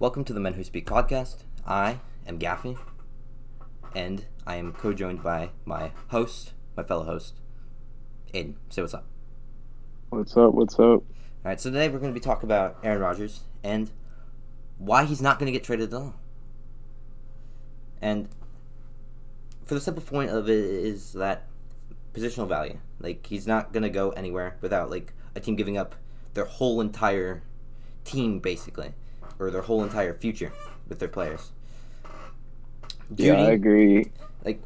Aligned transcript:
Welcome 0.00 0.24
to 0.24 0.32
the 0.32 0.40
Men 0.40 0.54
Who 0.54 0.64
Speak 0.64 0.86
podcast. 0.86 1.42
I 1.66 2.00
am 2.26 2.38
Gaffney, 2.38 2.78
and 3.94 4.24
I 4.46 4.56
am 4.56 4.72
co-joined 4.72 5.22
by 5.22 5.50
my 5.66 5.90
host, 6.08 6.54
my 6.74 6.82
fellow 6.82 7.04
host, 7.04 7.34
Aiden. 8.32 8.54
Say 8.70 8.80
what's 8.80 8.94
up. 8.94 9.04
What's 10.08 10.34
up? 10.38 10.54
What's 10.54 10.76
up? 10.76 10.80
All 10.80 11.04
right, 11.44 11.60
so 11.60 11.68
today 11.68 11.90
we're 11.90 11.98
going 11.98 12.14
to 12.14 12.18
be 12.18 12.24
talking 12.24 12.46
about 12.46 12.78
Aaron 12.82 13.02
Rodgers 13.02 13.40
and 13.62 13.90
why 14.78 15.04
he's 15.04 15.20
not 15.20 15.38
going 15.38 15.52
to 15.52 15.52
get 15.52 15.64
traded 15.64 15.92
at 15.92 16.00
all. 16.00 16.14
And 18.00 18.30
for 19.66 19.74
the 19.74 19.82
simple 19.82 20.02
point 20.02 20.30
of 20.30 20.48
it 20.48 20.64
is 20.64 21.12
that 21.12 21.46
positional 22.14 22.48
value. 22.48 22.78
Like 23.00 23.26
he's 23.26 23.46
not 23.46 23.74
going 23.74 23.82
to 23.82 23.90
go 23.90 24.12
anywhere 24.12 24.56
without 24.62 24.88
like 24.88 25.12
a 25.34 25.40
team 25.40 25.56
giving 25.56 25.76
up 25.76 25.94
their 26.32 26.46
whole 26.46 26.80
entire 26.80 27.42
team 28.06 28.38
basically 28.38 28.94
or 29.40 29.50
their 29.50 29.62
whole 29.62 29.82
entire 29.82 30.14
future 30.14 30.52
with 30.88 30.98
their 30.98 31.08
players. 31.08 31.50
Yeah, 33.16 33.34
I 33.34 33.50
agree. 33.50 34.12
Like, 34.44 34.62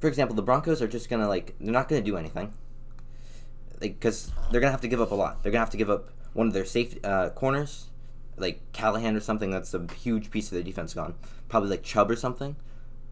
for 0.00 0.08
example, 0.08 0.36
the 0.36 0.42
Broncos 0.42 0.82
are 0.82 0.88
just 0.88 1.08
gonna 1.08 1.28
like 1.28 1.54
they're 1.60 1.72
not 1.72 1.88
gonna 1.88 2.02
do 2.02 2.16
anything. 2.16 2.52
Like, 3.80 3.98
because 4.00 4.32
they're 4.50 4.60
gonna 4.60 4.72
have 4.72 4.80
to 4.82 4.88
give 4.88 5.00
up 5.00 5.12
a 5.12 5.14
lot. 5.14 5.42
They're 5.42 5.52
gonna 5.52 5.64
have 5.64 5.70
to 5.70 5.76
give 5.76 5.88
up 5.88 6.10
one 6.34 6.46
of 6.48 6.52
their 6.52 6.64
safe 6.64 6.98
uh, 7.04 7.30
corners, 7.30 7.86
like 8.36 8.60
Callahan 8.72 9.16
or 9.16 9.20
something. 9.20 9.50
That's 9.50 9.72
a 9.72 9.86
huge 9.94 10.30
piece 10.30 10.46
of 10.46 10.52
their 10.52 10.62
defense 10.62 10.92
gone. 10.92 11.14
Probably 11.48 11.70
like 11.70 11.82
Chubb 11.82 12.10
or 12.10 12.16
something. 12.16 12.56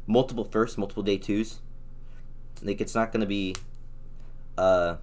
Multiple 0.06 0.44
firsts, 0.44 0.76
multiple 0.76 1.02
day 1.02 1.16
twos. 1.16 1.60
Like, 2.62 2.80
it's 2.80 2.94
not 2.94 3.12
gonna 3.12 3.26
be. 3.26 3.54
Uh, 4.58 4.96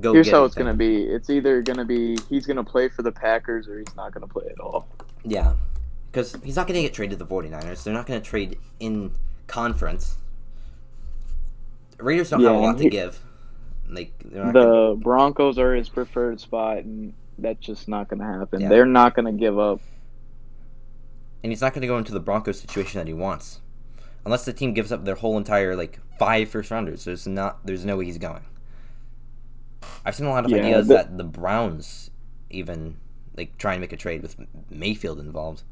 go 0.00 0.12
Here's 0.12 0.30
how 0.30 0.44
it's 0.44 0.54
going 0.54 0.66
to 0.66 0.74
be. 0.74 1.02
It's 1.02 1.30
either 1.30 1.62
going 1.62 1.78
to 1.78 1.84
be 1.84 2.18
he's 2.28 2.46
going 2.46 2.56
to 2.56 2.64
play 2.64 2.88
for 2.88 3.02
the 3.02 3.12
Packers 3.12 3.68
or 3.68 3.78
he's 3.78 3.94
not 3.96 4.12
going 4.12 4.26
to 4.26 4.32
play 4.32 4.46
at 4.50 4.60
all. 4.60 4.88
Yeah. 5.24 5.54
Because 6.10 6.36
he's 6.42 6.56
not 6.56 6.66
going 6.66 6.76
to 6.76 6.82
get 6.82 6.94
traded 6.94 7.18
to 7.18 7.24
the 7.24 7.30
49ers. 7.30 7.84
They're 7.84 7.94
not 7.94 8.06
going 8.06 8.20
to 8.20 8.28
trade 8.28 8.58
in 8.80 9.12
conference. 9.46 10.16
Raiders 11.98 12.30
don't 12.30 12.40
yeah, 12.40 12.52
have 12.52 12.56
a 12.56 12.60
lot 12.60 12.78
he, 12.78 12.84
to 12.84 12.90
give. 12.90 13.20
Like 13.88 14.12
the 14.18 14.52
gonna... 14.52 14.96
Broncos 14.96 15.58
are 15.58 15.74
his 15.74 15.88
preferred 15.88 16.40
spot, 16.40 16.78
and 16.78 17.12
that's 17.38 17.60
just 17.60 17.88
not 17.88 18.08
going 18.08 18.20
to 18.20 18.26
happen. 18.26 18.60
Yeah. 18.60 18.68
They're 18.68 18.86
not 18.86 19.14
going 19.14 19.26
to 19.26 19.38
give 19.38 19.58
up. 19.58 19.80
And 21.42 21.52
he's 21.52 21.60
not 21.60 21.74
going 21.74 21.82
to 21.82 21.88
go 21.88 21.98
into 21.98 22.12
the 22.12 22.20
Broncos 22.20 22.60
situation 22.60 22.98
that 22.98 23.06
he 23.06 23.14
wants, 23.14 23.60
unless 24.24 24.44
the 24.44 24.52
team 24.52 24.74
gives 24.74 24.90
up 24.90 25.04
their 25.04 25.14
whole 25.14 25.38
entire 25.38 25.76
like 25.76 26.00
five 26.18 26.48
first 26.48 26.70
rounders. 26.70 27.04
There's 27.04 27.26
not. 27.26 27.64
There's 27.64 27.84
no 27.84 27.96
way 27.96 28.06
he's 28.06 28.18
going. 28.18 28.42
I've 30.04 30.14
seen 30.14 30.26
a 30.26 30.30
lot 30.30 30.44
of 30.44 30.50
yeah, 30.50 30.58
ideas 30.58 30.88
that 30.88 31.16
the 31.16 31.24
Browns 31.24 32.10
even 32.50 32.96
like 33.36 33.56
try 33.58 33.74
and 33.74 33.80
make 33.80 33.92
a 33.92 33.96
trade 33.96 34.22
with 34.22 34.36
Mayfield 34.70 35.20
involved. 35.20 35.62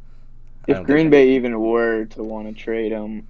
If 0.66 0.84
Green 0.84 1.10
Bay 1.10 1.30
even 1.30 1.60
were 1.60 2.06
to 2.06 2.22
want 2.22 2.48
to 2.48 2.54
trade 2.54 2.90
him, 2.90 3.28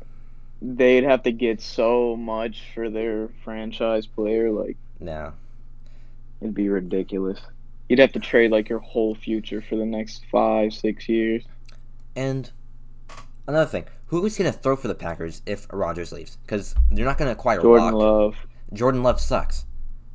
they'd 0.62 1.04
have 1.04 1.24
to 1.24 1.32
get 1.32 1.60
so 1.60 2.16
much 2.16 2.62
for 2.74 2.88
their 2.88 3.28
franchise 3.42 4.06
player. 4.06 4.50
Like, 4.50 4.76
no, 5.00 5.32
it'd 6.40 6.54
be 6.54 6.68
ridiculous. 6.68 7.40
You'd 7.88 7.98
have 7.98 8.12
to 8.12 8.20
trade 8.20 8.50
like 8.50 8.68
your 8.68 8.78
whole 8.78 9.14
future 9.14 9.60
for 9.60 9.76
the 9.76 9.84
next 9.84 10.24
five, 10.30 10.72
six 10.72 11.08
years. 11.08 11.44
And 12.16 12.50
another 13.46 13.68
thing, 13.68 13.84
who 14.06 14.24
is 14.24 14.38
going 14.38 14.50
to 14.50 14.58
throw 14.58 14.76
for 14.76 14.88
the 14.88 14.94
Packers 14.94 15.42
if 15.44 15.66
Rodgers 15.72 16.12
leaves? 16.12 16.38
Because 16.46 16.74
they're 16.90 17.04
not 17.04 17.18
going 17.18 17.28
to 17.28 17.32
acquire 17.32 17.60
Jordan 17.60 17.92
Locke. 17.92 17.94
Love. 17.94 18.36
Jordan 18.72 19.02
Love 19.02 19.20
sucks. 19.20 19.66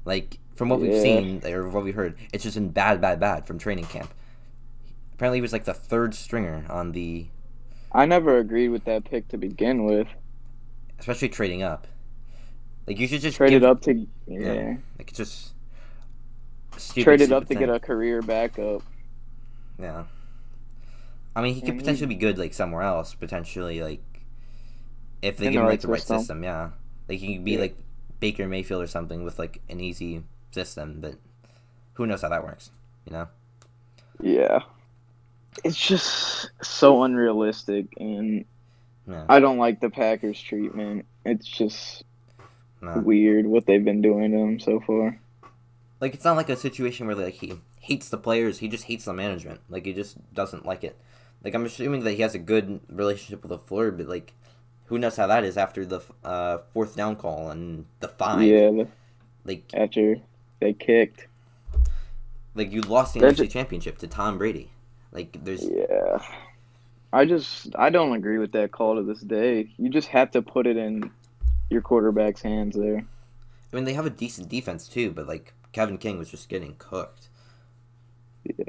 Like 0.06 0.40
from 0.60 0.68
what 0.68 0.82
we've 0.82 1.02
seen 1.02 1.42
or 1.46 1.70
what 1.70 1.86
we 1.86 1.92
heard, 1.92 2.18
it's 2.34 2.44
just 2.44 2.56
been 2.56 2.68
bad, 2.68 3.00
bad, 3.00 3.18
bad 3.18 3.46
from 3.46 3.58
training 3.58 3.86
camp. 3.86 4.14
Apparently, 5.14 5.38
he 5.38 5.42
was 5.42 5.54
like 5.54 5.64
the 5.64 5.74
third 5.74 6.14
stringer 6.14 6.66
on 6.70 6.92
the. 6.92 7.28
I 7.94 8.06
never 8.06 8.40
agreed 8.40 8.68
with 8.68 8.84
that 8.84 9.06
pick 9.06 9.30
to 9.30 9.38
begin 9.38 9.86
with. 9.86 10.10
Especially 11.00 11.30
trading 11.30 11.64
up. 11.64 11.88
Like 12.88 13.00
you 13.00 13.08
should 13.08 13.22
just 13.22 13.38
trade 13.38 13.52
give, 13.52 13.64
it 13.64 13.66
up 13.66 13.80
to 13.84 14.06
yeah. 14.28 14.54
yeah. 14.54 14.78
Like 14.98 15.08
it's 15.08 15.18
just. 15.18 15.54
Stupid, 16.76 17.04
trade 17.06 17.22
it 17.22 17.32
up 17.32 17.48
to 17.48 17.56
get 17.56 17.70
a 17.70 17.80
career 17.80 18.22
backup. 18.22 18.82
Yeah. 19.80 20.04
I 21.38 21.42
mean, 21.42 21.56
he 21.56 21.62
could 21.62 21.78
potentially 21.78 22.08
be 22.08 22.16
good 22.16 22.38
like 22.38 22.54
somewhere 22.54 22.82
else. 22.82 23.14
Potentially, 23.14 23.82
like 23.82 24.04
if 25.22 25.38
they 25.38 25.52
give 25.52 25.62
him 25.62 25.68
like 25.68 25.80
the 25.80 25.88
right 25.88 26.02
system, 26.02 26.44
yeah. 26.44 26.72
Like 27.08 27.20
he 27.20 27.36
could 27.36 27.46
be 27.46 27.52
yeah. 27.52 27.60
like 27.62 27.78
Baker 28.20 28.46
Mayfield 28.46 28.84
or 28.84 28.88
something 28.88 29.24
with 29.24 29.40
like 29.40 29.62
an 29.70 29.80
easy 29.80 30.24
system, 30.52 30.98
but 31.00 31.16
who 31.94 32.06
knows 32.08 32.22
how 32.22 32.30
that 32.30 32.44
works, 32.44 32.72
you 33.06 33.14
know? 33.14 33.28
Yeah. 34.22 34.60
It's 35.64 35.78
just 35.78 36.52
so 36.62 37.04
unrealistic 37.04 37.88
and. 38.00 38.46
I 39.28 39.40
don't 39.40 39.58
like 39.58 39.80
the 39.82 39.90
Packers 39.90 40.40
treatment. 40.40 41.08
It's 41.26 41.48
just 41.48 42.04
weird 42.82 43.48
what 43.48 43.66
they've 43.66 43.84
been 43.84 44.02
doing 44.02 44.32
to 44.32 44.38
him 44.38 44.60
so 44.60 44.80
far. 44.80 45.20
Like 46.00 46.14
it's 46.14 46.24
not 46.24 46.38
like 46.38 46.50
a 46.50 46.56
situation 46.56 47.08
where 47.08 47.16
like 47.16 47.34
he 47.34 47.54
hates 47.80 48.10
the 48.10 48.18
players, 48.18 48.60
he 48.60 48.68
just 48.68 48.86
hates 48.86 49.06
the 49.06 49.14
management. 49.14 49.62
Like 49.70 49.86
he 49.86 49.94
just 49.94 50.18
doesn't 50.34 50.66
like 50.66 50.84
it. 50.84 51.00
Like 51.44 51.54
I'm 51.54 51.66
assuming 51.66 52.04
that 52.04 52.14
he 52.14 52.22
has 52.22 52.36
a 52.36 52.40
good 52.40 52.82
relationship 52.90 53.42
with 53.42 53.50
the 53.50 53.58
floor, 53.58 53.92
but 53.92 54.08
like 54.08 54.34
who 54.86 54.98
knows 54.98 55.18
how 55.18 55.28
that 55.28 55.44
is 55.44 55.58
after 55.58 55.86
the 55.86 56.02
uh, 56.24 56.60
fourth 56.74 56.96
down 56.96 57.16
call 57.16 57.50
and 57.50 57.86
the 58.00 58.08
five. 58.08 58.44
Yeah, 58.44 58.72
the, 58.72 58.88
like 59.44 59.72
after 59.74 60.18
they 60.60 60.74
kicked. 60.74 61.28
Like 62.56 62.72
you 62.72 62.82
lost 62.82 63.14
the 63.14 63.22
NFC 63.22 63.50
Championship 63.50 63.98
to 64.00 64.08
Tom 64.08 64.38
Brady. 64.38 64.72
Like 65.12 65.44
there's 65.44 65.64
yeah. 65.64 66.20
I 67.12 67.26
just 67.26 67.76
I 67.78 67.90
don't 67.90 68.14
agree 68.14 68.38
with 68.38 68.52
that 68.52 68.72
call 68.72 68.96
to 68.96 69.04
this 69.04 69.22
day. 69.22 69.70
You 69.78 69.90
just 69.90 70.10
have 70.10 70.32
to 70.32 70.42
put 70.42 70.68
it 70.68 70.78
in 70.78 71.12
your 71.70 71.82
quarterback's 71.82 72.42
hands 72.42 72.76
there. 72.76 73.06
I 73.72 73.76
mean, 73.76 73.86
they 73.86 73.94
have 73.94 74.06
a 74.06 74.12
decent 74.12 74.50
defense 74.50 74.88
too, 74.88 75.12
but 75.12 75.28
like 75.28 75.54
Kevin 75.72 75.98
King 75.98 76.18
was 76.18 76.30
just 76.30 76.50
getting 76.50 76.76
cooked. 76.78 77.30
Yeah. 78.44 78.66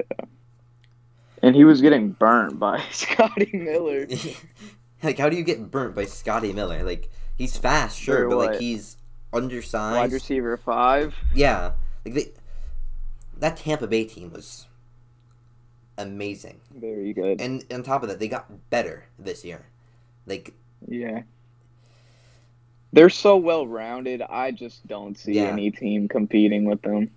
And 1.43 1.55
he 1.55 1.63
was 1.63 1.81
getting 1.81 2.11
burnt 2.11 2.59
by 2.59 2.81
Scotty 2.91 3.49
Miller. 3.53 4.07
like, 5.03 5.17
how 5.17 5.29
do 5.29 5.35
you 5.35 5.43
get 5.43 5.71
burnt 5.71 5.95
by 5.95 6.05
Scotty 6.05 6.53
Miller? 6.53 6.83
Like, 6.83 7.09
he's 7.35 7.57
fast, 7.57 7.99
sure, 7.99 8.29
but 8.29 8.37
like 8.37 8.59
he's 8.59 8.97
undersized. 9.33 9.97
Wide 9.97 10.11
receiver 10.11 10.57
five. 10.57 11.15
Yeah, 11.33 11.73
like 12.05 12.13
they, 12.13 12.31
that 13.39 13.57
Tampa 13.57 13.87
Bay 13.87 14.05
team 14.05 14.31
was 14.31 14.67
amazing. 15.97 16.61
Very 16.75 17.13
good. 17.13 17.41
And 17.41 17.63
on 17.71 17.83
top 17.83 18.03
of 18.03 18.09
that, 18.09 18.19
they 18.19 18.27
got 18.27 18.69
better 18.69 19.05
this 19.17 19.43
year. 19.43 19.65
Like 20.25 20.53
yeah, 20.87 21.23
they're 22.93 23.09
so 23.09 23.37
well 23.37 23.65
rounded. 23.65 24.21
I 24.21 24.51
just 24.51 24.85
don't 24.87 25.17
see 25.17 25.33
yeah. 25.33 25.43
any 25.43 25.71
team 25.71 26.07
competing 26.07 26.65
with 26.65 26.81
them. 26.81 27.11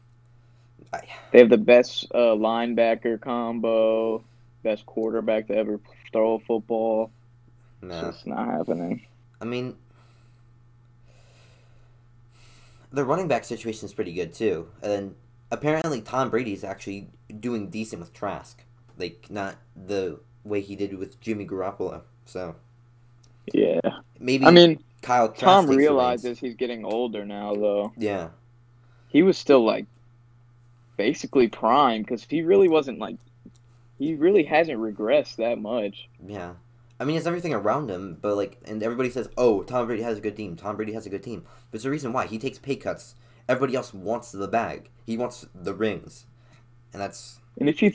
They 1.33 1.41
have 1.41 1.51
the 1.51 1.59
best 1.59 2.07
uh, 2.15 2.37
linebacker 2.37 3.21
combo, 3.21 4.23
best 4.63 4.87
quarterback 4.87 5.49
to 5.49 5.57
ever 5.57 5.81
throw 6.13 6.35
a 6.35 6.39
football. 6.39 7.11
No. 7.83 7.95
It's 7.95 8.19
just 8.19 8.27
not 8.27 8.47
happening. 8.47 9.05
I 9.41 9.45
mean, 9.45 9.77
the 12.95 13.05
running 13.05 13.29
back 13.29 13.45
situation 13.45 13.87
is 13.87 13.93
pretty 13.93 14.13
good 14.13 14.33
too. 14.33 14.69
And 14.83 15.15
apparently 15.51 16.01
Tom 16.01 16.31
Brady's 16.31 16.65
actually 16.65 17.11
doing 17.41 17.69
decent 17.69 18.01
with 18.01 18.13
Trask, 18.13 18.63
like 18.97 19.27
not 19.31 19.57
the 19.75 20.21
way 20.45 20.61
he 20.61 20.77
did 20.77 20.97
with 20.97 21.21
Jimmy 21.21 21.47
Garoppolo. 21.47 22.03
So 22.25 22.55
yeah, 23.53 23.81
maybe 24.19 24.47
I 24.47 24.51
mean 24.51 24.83
Kyle. 25.03 25.29
Trask 25.29 25.41
Tom 25.41 25.67
realizes 25.67 26.39
he's 26.39 26.55
getting 26.55 26.85
older 26.85 27.25
now, 27.25 27.55
though. 27.55 27.93
Yeah, 27.97 28.29
he 29.09 29.23
was 29.23 29.37
still 29.37 29.65
like 29.65 29.87
basically 30.97 31.49
prime 31.49 32.03
because 32.03 32.25
he 32.25 32.43
really 32.43 32.69
wasn't 32.69 32.99
like 32.99 33.17
he 33.99 34.15
really 34.15 34.45
hasn't 34.45 34.79
regressed 34.79 35.37
that 35.37 35.59
much. 35.59 36.09
Yeah. 36.27 36.53
I 37.05 37.07
mean, 37.07 37.19
it's 37.19 37.27
everything 37.27 37.53
around 37.53 37.91
him, 37.91 38.17
but 38.19 38.35
like, 38.35 38.57
and 38.65 38.83
everybody 38.83 39.11
says, 39.11 39.29
"Oh, 39.37 39.63
Tom 39.63 39.89
Brady 39.89 40.01
has 40.01 40.17
a 40.17 40.23
good 40.23 40.39
team. 40.39 40.57
Tom 40.57 40.75
Brady 40.75 40.95
has 40.95 41.05
a 41.05 41.11
good 41.11 41.23
team." 41.23 41.45
But 41.71 41.77
it's 41.77 41.85
the 41.85 41.91
reason 41.91 42.15
why 42.15 42.27
he 42.27 42.39
takes 42.39 42.59
pay 42.59 42.77
cuts. 42.77 43.15
Everybody 43.47 43.77
else 43.77 43.93
wants 43.93 44.33
the 44.33 44.49
bag. 44.49 44.89
He 45.05 45.19
wants 45.19 45.47
the 45.55 45.75
rings, 45.75 46.25
and 46.95 47.03
that's. 47.03 47.41
And 47.61 47.69
if 47.69 47.83
you, 47.83 47.93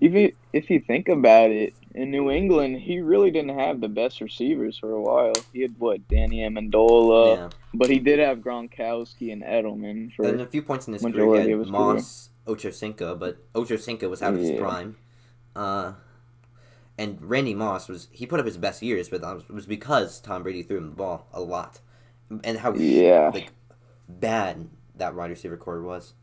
even 0.00 0.32
if 0.52 0.70
you 0.70 0.80
think 0.80 1.08
about 1.08 1.52
it, 1.52 1.72
in 1.94 2.10
New 2.10 2.32
England, 2.32 2.80
he 2.80 2.98
really 2.98 3.30
didn't 3.30 3.56
have 3.56 3.80
the 3.80 3.86
best 3.86 4.20
receivers 4.20 4.76
for 4.76 4.90
a 4.90 5.00
while. 5.00 5.34
He 5.52 5.62
had 5.62 5.78
what 5.78 6.08
Danny 6.08 6.40
Amendola, 6.40 7.36
yeah. 7.36 7.50
but 7.72 7.90
he 7.90 8.00
did 8.00 8.18
have 8.18 8.38
Gronkowski 8.38 9.32
and 9.32 9.44
Edelman 9.44 10.12
for. 10.16 10.26
And 10.26 10.40
a 10.40 10.46
few 10.46 10.62
points 10.62 10.88
in 10.88 10.94
his 10.94 11.02
career, 11.02 11.42
he 11.42 11.50
had 11.50 11.68
Moss, 11.68 12.30
Ochocinco, 12.48 13.16
but 13.16 13.38
Ochocinco 13.52 14.10
was 14.10 14.18
having 14.18 14.42
yeah. 14.42 14.50
his 14.50 14.60
prime. 14.60 14.96
Uh, 15.54 15.92
and 16.98 17.20
Randy 17.22 17.54
Moss 17.54 17.88
was 17.88 18.08
he 18.12 18.26
put 18.26 18.40
up 18.40 18.46
his 18.46 18.56
best 18.58 18.82
years, 18.82 19.08
but 19.08 19.22
it 19.22 19.50
was 19.52 19.66
because 19.66 20.20
Tom 20.20 20.42
Brady 20.42 20.62
threw 20.62 20.78
him 20.78 20.90
the 20.90 20.96
ball 20.96 21.28
a 21.32 21.40
lot, 21.40 21.80
and 22.44 22.58
how 22.58 22.74
yeah 22.74 23.30
like 23.32 23.52
bad 24.08 24.68
that 24.96 25.14
wide 25.14 25.30
receiver 25.30 25.56
core 25.56 25.82
was. 25.82 26.14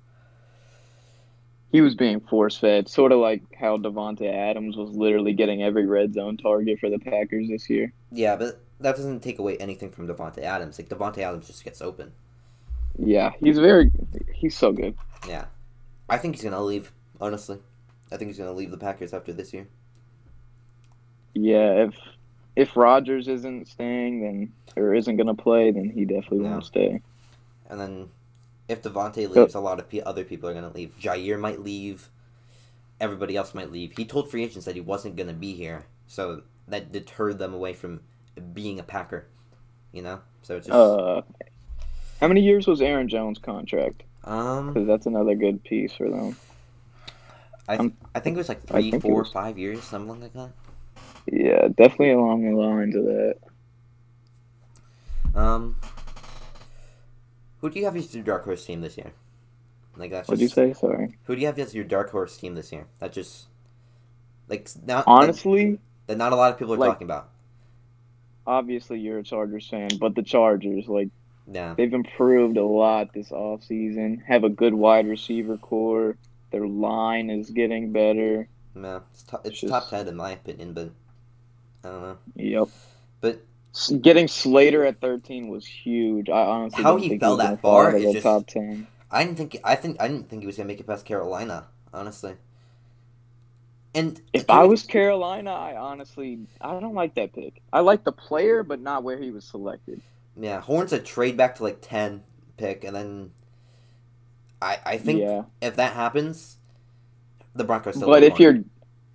he 1.72 1.82
was 1.82 1.96
being 1.96 2.20
force 2.20 2.58
fed, 2.58 2.88
sort 2.88 3.12
of 3.12 3.20
like 3.20 3.44
how 3.60 3.78
Davante 3.78 4.32
Adams 4.32 4.76
was 4.76 4.90
literally 4.92 5.34
getting 5.34 5.62
every 5.64 5.86
red 5.86 6.14
zone 6.14 6.38
target 6.38 6.80
for 6.80 6.90
the 6.90 7.00
Packers 7.00 7.48
this 7.50 7.70
year. 7.70 7.94
Yeah, 8.12 8.36
but 8.36 8.62
that 8.80 8.96
doesn't 8.96 9.22
take 9.22 9.40
away 9.40 9.58
anything 9.58 9.92
from 9.92 10.08
Davante 10.08 10.40
Adams. 10.40 10.80
Like 10.80 10.90
Davante 10.90 11.20
Adams 11.20 11.48
just 11.48 11.64
gets 11.64 11.82
open. 11.82 12.14
Yeah, 12.98 13.32
he's 13.40 13.58
very 13.58 13.92
he's 14.34 14.58
so 14.58 14.72
good. 14.72 14.96
Yeah, 15.28 15.46
I 16.10 16.18
think 16.18 16.36
he's 16.36 16.44
gonna 16.44 16.62
leave. 16.64 16.92
Honestly, 17.22 17.60
I 18.12 18.18
think 18.18 18.30
he's 18.30 18.38
gonna 18.38 18.54
leave 18.54 18.72
the 18.72 18.78
Packers 18.78 19.14
after 19.14 19.34
this 19.34 19.54
year. 19.54 19.68
Yeah, 21.40 21.86
if 21.86 21.96
if 22.56 22.76
Rodgers 22.76 23.28
isn't 23.28 23.68
staying, 23.68 24.22
then 24.22 24.54
or 24.76 24.94
isn't 24.94 25.18
gonna 25.18 25.36
play, 25.36 25.72
then 25.72 25.90
he 25.90 26.06
definitely 26.06 26.42
won't 26.42 26.66
stay. 26.66 27.02
And 27.70 27.80
then 27.80 28.10
if 28.68 28.82
Davante 28.82 29.30
leaves, 29.30 29.56
a 29.56 29.60
lot 29.60 29.80
of 29.80 29.86
other 30.06 30.24
people 30.24 30.50
are 30.50 30.54
gonna 30.54 30.72
leave. 30.74 30.94
Jaire 31.00 31.40
might 31.40 31.62
leave. 31.62 32.10
Everybody 33.00 33.38
else 33.38 33.54
might 33.54 33.72
leave. 33.72 33.96
He 33.96 34.04
told 34.04 34.30
free 34.30 34.44
agents 34.44 34.66
that 34.66 34.76
he 34.76 34.82
wasn't 34.82 35.16
gonna 35.16 35.34
be 35.34 35.54
here, 35.54 35.86
so 36.08 36.42
that 36.68 36.92
deterred 36.92 37.40
them 37.40 37.54
away 37.54 37.74
from 37.74 38.02
being 38.54 38.80
a 38.80 38.84
Packer. 38.84 39.28
You 39.94 40.02
know, 40.02 40.20
so 40.42 40.58
it's 40.58 40.68
just. 40.68 40.76
Uh, 40.76 41.22
how 42.20 42.28
many 42.28 42.42
years 42.42 42.68
was 42.68 42.82
Aaron 42.82 43.08
Jones' 43.08 43.40
contract? 43.40 44.04
Um, 44.26 44.74
because 44.74 44.88
that's 44.88 45.06
another 45.06 45.36
good 45.36 45.64
piece 45.64 45.94
for 45.94 46.10
them. 46.10 46.36
I 47.70 47.78
th- 47.78 47.94
I 48.14 48.20
think 48.20 48.36
it 48.36 48.40
was 48.40 48.50
like 48.50 48.64
three, 48.64 48.92
four, 49.00 49.20
was... 49.20 49.32
five 49.32 49.58
years, 49.58 49.84
something 49.84 50.20
like 50.20 50.34
that. 50.34 50.50
Yeah, 51.32 51.68
definitely 51.68 52.12
along 52.12 52.44
the 52.44 52.56
lines 52.56 52.96
of 52.96 53.06
that. 53.06 53.36
Um, 55.36 55.76
who 57.62 57.70
do 57.70 57.80
you 57.80 57.86
have 57.86 57.96
as 57.96 58.14
your 58.14 58.24
dark 58.24 58.46
horse 58.46 58.66
team 58.66 58.82
this 58.82 58.98
year? 58.98 59.14
Like 59.96 60.12
that's. 60.12 60.28
What'd 60.28 60.42
you 60.42 60.48
say? 60.48 60.74
Sorry. 60.74 61.18
Who 61.26 61.36
do 61.36 61.42
you 61.42 61.48
have 61.48 61.60
as 61.60 61.76
your 61.76 61.84
dark 61.84 62.10
horse 62.10 62.38
team 62.38 62.56
this 62.56 62.72
year? 62.72 62.88
That 63.00 63.12
just 63.12 63.48
like 64.48 64.70
not 64.86 65.04
Honestly, 65.08 65.72
that, 65.72 65.80
that 66.08 66.18
not 66.18 66.34
a 66.34 66.36
lot 66.36 66.52
of 66.52 66.58
people 66.58 66.74
are 66.74 66.78
like, 66.78 66.92
talking 66.92 67.06
about. 67.06 67.30
Obviously, 68.48 69.00
you're 69.00 69.20
a 69.20 69.24
Chargers 69.24 69.68
fan, 69.68 69.90
but 70.00 70.16
the 70.16 70.24
Chargers, 70.24 70.88
like, 70.88 71.10
yeah, 71.52 71.76
they've 71.78 71.94
improved 71.94 72.58
a 72.58 72.66
lot 72.66 73.14
this 73.14 73.32
off 73.32 73.64
season. 73.64 74.24
Have 74.28 74.44
a 74.44 74.50
good 74.50 74.74
wide 74.74 75.08
receiver 75.08 75.58
core. 75.58 76.18
Their 76.52 76.68
line 76.68 77.30
is 77.30 77.52
getting 77.52 77.92
better. 77.92 78.48
Yeah, 78.76 79.02
it's, 79.12 79.24
top, 79.24 79.46
it's 79.46 79.60
just, 79.60 79.72
top 79.72 79.90
ten 79.90 80.08
in 80.08 80.16
my 80.16 80.32
opinion, 80.32 80.74
but 80.74 80.90
I 81.84 81.88
don't 81.88 82.02
know. 82.02 82.18
Yep. 82.36 82.70
But 83.22 83.42
getting 84.02 84.28
Slater 84.28 84.86
at 84.86 85.00
thirteen 85.00 85.48
was 85.48 85.66
huge. 85.66 86.30
I 86.30 86.42
honestly 86.42 86.84
how 86.84 86.98
he 86.98 87.18
fell 87.18 87.38
that 87.38 87.62
far 87.62 87.96
is 87.96 88.14
just 88.14 88.24
top 88.24 88.48
ten. 88.48 88.88
I 89.12 89.24
didn't 89.24 89.38
think. 89.38 89.58
I 89.64 89.76
think 89.76 89.98
I 90.00 90.08
didn't 90.08 90.30
think 90.30 90.42
he 90.42 90.48
was 90.48 90.58
gonna 90.58 90.68
make 90.68 90.80
it 90.80 90.88
past 90.88 91.06
Carolina. 91.06 91.68
Honestly. 91.94 92.36
And 93.96 94.22
if 94.34 94.48
I 94.50 94.66
was 94.66 94.84
Carolina, 94.84 95.52
I 95.52 95.76
honestly 95.76 96.40
I 96.62 96.80
don't 96.80 96.94
like 96.94 97.16
that 97.16 97.34
pick. 97.34 97.62
I 97.74 97.80
like 97.80 98.04
the 98.04 98.12
player, 98.12 98.62
but 98.62 98.80
not 98.80 99.04
where 99.04 99.20
he 99.20 99.32
was 99.32 99.44
selected. 99.44 100.02
Yeah, 100.40 100.62
Horns 100.62 100.94
a 100.94 101.00
trade 101.00 101.36
back 101.38 101.56
to 101.56 101.64
like 101.64 101.80
ten 101.82 102.24
pick, 102.58 102.84
and 102.84 102.96
then 102.96 103.32
I 104.62 104.78
I 104.86 104.98
think 104.98 105.22
yeah. 105.22 105.44
if 105.62 105.76
that 105.78 105.94
happens, 105.94 106.58
the 107.56 107.64
Broncos. 107.64 107.96
Still 107.96 108.08
but 108.08 108.24
if 108.24 108.40
you're, 108.40 108.60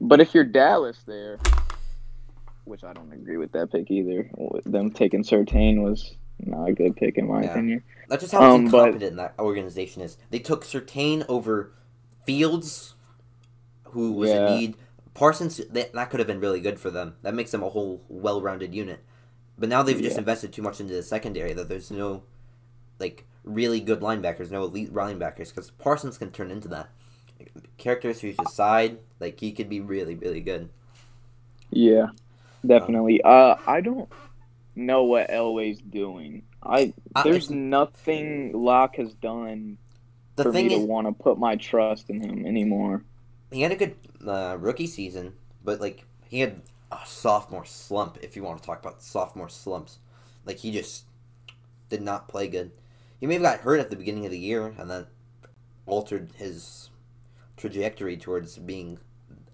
but 0.01 0.21
if 0.21 0.35
you're 0.35 0.45
Dallas 0.45 0.99
there, 1.07 1.39
which 2.65 2.85
I 2.85 2.93
don't 2.93 3.13
agree 3.13 3.37
with 3.37 3.53
that 3.53 3.71
pick 3.71 3.91
either. 3.91 4.31
Them 4.65 4.91
taking 4.91 5.23
Surtain 5.23 5.83
was 5.83 6.15
not 6.41 6.69
a 6.69 6.73
good 6.73 6.97
pick 6.97 7.17
in 7.19 7.29
my 7.29 7.43
yeah. 7.43 7.51
opinion. 7.51 7.83
That's 8.09 8.23
just 8.23 8.33
how 8.33 8.55
um, 8.55 8.67
incompetent 8.67 9.17
but, 9.17 9.37
that 9.37 9.43
organization 9.43 10.03
is. 10.03 10.17
They 10.31 10.39
took 10.39 10.65
Surtain 10.65 11.25
over 11.29 11.73
Fields, 12.27 12.95
who 13.89 14.13
was 14.13 14.31
yeah. 14.31 14.49
in 14.49 14.59
need. 14.59 14.77
Parsons, 15.15 15.59
that, 15.71 15.93
that 15.93 16.11
could 16.11 16.21
have 16.21 16.27
been 16.27 16.41
really 16.41 16.61
good 16.61 16.81
for 16.81 16.91
them. 16.91 17.15
That 17.23 17.35
makes 17.35 17.53
them 17.53 17.63
a 17.63 17.69
whole 17.69 18.03
well-rounded 18.09 18.75
unit. 18.75 19.05
But 19.57 19.69
now 19.69 19.83
they've 19.83 20.03
just 20.03 20.19
invested 20.19 20.53
too 20.53 20.63
much 20.63 20.81
into 20.81 20.95
the 20.95 21.03
secondary 21.03 21.53
that 21.53 21.69
there's 21.69 21.93
no, 21.93 22.25
like, 22.99 23.25
really 23.45 23.79
good 23.79 24.01
linebackers, 24.01 24.51
no 24.51 24.65
elite 24.65 24.93
linebackers, 24.93 25.51
because 25.51 25.71
Parsons 25.71 26.19
can 26.19 26.33
turn 26.33 26.51
into 26.51 26.67
that. 26.69 26.89
Characteristics 27.79 28.39
aside, 28.45 28.99
like, 29.21 29.39
he 29.39 29.53
could 29.53 29.69
be 29.69 29.81
really, 29.81 30.17
really 30.17 30.41
good. 30.41 30.71
Yeah. 31.71 32.09
Definitely. 32.67 33.23
Uh, 33.23 33.57
I 33.67 33.81
don't 33.81 34.09
know 34.75 35.05
what 35.05 35.31
Elway's 35.31 35.81
doing. 35.81 36.43
I 36.63 36.93
there's 37.23 37.51
I, 37.51 37.55
nothing 37.55 38.53
Lock 38.53 38.97
has 38.97 39.13
done 39.15 39.79
for 40.37 40.53
me 40.53 40.69
to 40.71 40.79
want 40.79 41.07
to 41.07 41.13
put 41.13 41.39
my 41.39 41.57
trust 41.57 42.11
in 42.11 42.21
him 42.21 42.47
anymore. 42.47 43.05
He 43.51 43.63
had 43.63 43.73
a 43.73 43.77
good 43.77 43.97
uh, 44.27 44.57
rookie 44.59 44.87
season, 44.87 45.35
but 45.63 45.81
like 45.81 46.05
he 46.29 46.41
had 46.41 46.63
a 46.91 47.01
sophomore 47.05 47.65
slump. 47.65 48.19
If 48.23 48.37
you 48.37 48.43
want 48.43 48.61
to 48.61 48.67
talk 48.67 48.81
about 48.81 49.03
sophomore 49.03 49.49
slumps, 49.49 49.99
like 50.45 50.59
he 50.59 50.73
just 50.73 51.05
did 51.89 52.03
not 52.03 52.29
play 52.29 52.49
good. 52.49 52.73
He 53.21 53.27
may 53.27 53.35
have 53.35 53.43
got 53.43 53.61
hurt 53.61 53.81
at 53.81 53.91
the 53.91 53.97
beginning 53.97 54.25
of 54.25 54.33
the 54.33 54.39
year, 54.39 54.75
and 54.79 54.91
then 54.91 55.07
altered 55.87 56.31
his 56.37 56.91
trajectory 57.57 58.17
towards 58.17 58.59
being 58.59 58.99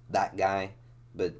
that 0.09 0.37
guy. 0.37 0.71
But 1.15 1.35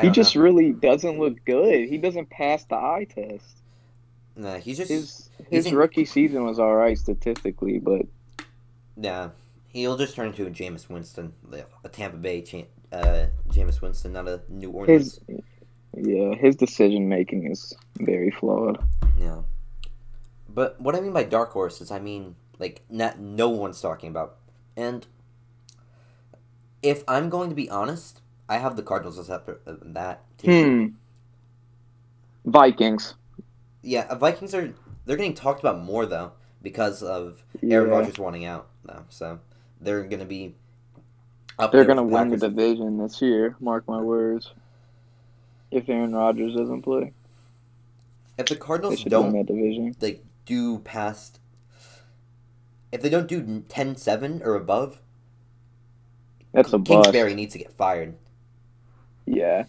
he 0.00 0.10
just 0.10 0.36
know. 0.36 0.42
really 0.42 0.72
doesn't 0.72 1.18
look 1.18 1.44
good. 1.44 1.88
He 1.88 1.98
doesn't 1.98 2.30
pass 2.30 2.64
the 2.64 2.76
eye 2.76 3.06
test. 3.08 3.56
Nah, 4.36 4.58
he's 4.58 4.78
just 4.78 4.90
his 4.90 5.30
his 5.50 5.66
in, 5.66 5.74
rookie 5.74 6.04
season 6.04 6.44
was 6.44 6.58
all 6.58 6.74
right 6.74 6.96
statistically, 6.96 7.78
but 7.78 8.06
yeah, 8.96 9.30
he'll 9.68 9.96
just 9.96 10.14
turn 10.14 10.28
into 10.28 10.46
a 10.46 10.50
Jameis 10.50 10.88
Winston, 10.88 11.32
a 11.84 11.88
Tampa 11.88 12.16
Bay 12.16 12.66
uh, 12.92 13.26
Jameis 13.48 13.80
Winston, 13.80 14.12
not 14.12 14.28
a 14.28 14.40
New 14.48 14.70
Orleans. 14.70 15.20
His, 15.26 15.40
yeah, 15.96 16.34
his 16.34 16.56
decision 16.56 17.08
making 17.08 17.50
is 17.50 17.74
very 17.98 18.30
flawed. 18.30 18.82
Yeah, 19.18 19.42
but 20.48 20.80
what 20.80 20.94
I 20.94 21.00
mean 21.00 21.12
by 21.12 21.24
dark 21.24 21.50
horse 21.50 21.80
is, 21.80 21.90
I 21.90 21.98
mean 21.98 22.36
like 22.58 22.82
not 22.88 23.18
no 23.18 23.48
one's 23.48 23.80
talking 23.80 24.08
about, 24.08 24.36
and 24.76 25.06
if 26.82 27.02
I'm 27.08 27.28
going 27.28 27.48
to 27.50 27.56
be 27.56 27.68
honest, 27.68 28.20
I 28.50 28.58
have 28.58 28.74
the 28.74 28.82
Cardinals 28.82 29.16
as 29.16 29.28
separate 29.28 29.64
than 29.64 29.94
that. 29.94 30.24
Team. 30.36 30.96
Hmm. 32.44 32.50
Vikings. 32.50 33.14
Yeah, 33.80 34.06
uh, 34.10 34.16
Vikings 34.16 34.52
are 34.54 34.74
they're 35.06 35.16
getting 35.16 35.34
talked 35.34 35.60
about 35.60 35.80
more 35.80 36.04
though 36.04 36.32
because 36.60 37.00
of 37.00 37.44
Aaron 37.62 37.88
yeah. 37.88 37.94
Rodgers 37.94 38.18
wanting 38.18 38.44
out 38.44 38.68
though. 38.84 39.04
So 39.08 39.38
they're 39.80 40.02
going 40.02 40.18
to 40.18 40.26
be. 40.26 40.56
they're 41.58 41.84
going 41.84 41.96
to 41.96 42.02
win 42.02 42.30
the 42.30 42.36
division 42.36 42.98
this 42.98 43.22
year. 43.22 43.54
Mark 43.60 43.86
my 43.86 44.00
words. 44.00 44.52
If 45.70 45.88
Aaron 45.88 46.12
Rodgers 46.12 46.56
doesn't 46.56 46.82
play. 46.82 47.12
If 48.36 48.46
the 48.46 48.56
Cardinals 48.56 49.04
don't 49.04 49.32
win 49.32 49.46
that 49.46 49.52
division. 49.52 49.94
they 50.00 50.22
do 50.44 50.80
past. 50.80 51.38
If 52.90 53.02
they 53.02 53.08
don't 53.08 53.28
do 53.28 53.62
10-7 53.68 54.44
or 54.44 54.56
above, 54.56 55.00
that's 56.52 56.72
a 56.72 56.80
Kingsbury 56.80 57.30
bust. 57.30 57.36
needs 57.36 57.52
to 57.52 57.58
get 57.58 57.72
fired. 57.74 58.16
Yeah. 59.30 59.64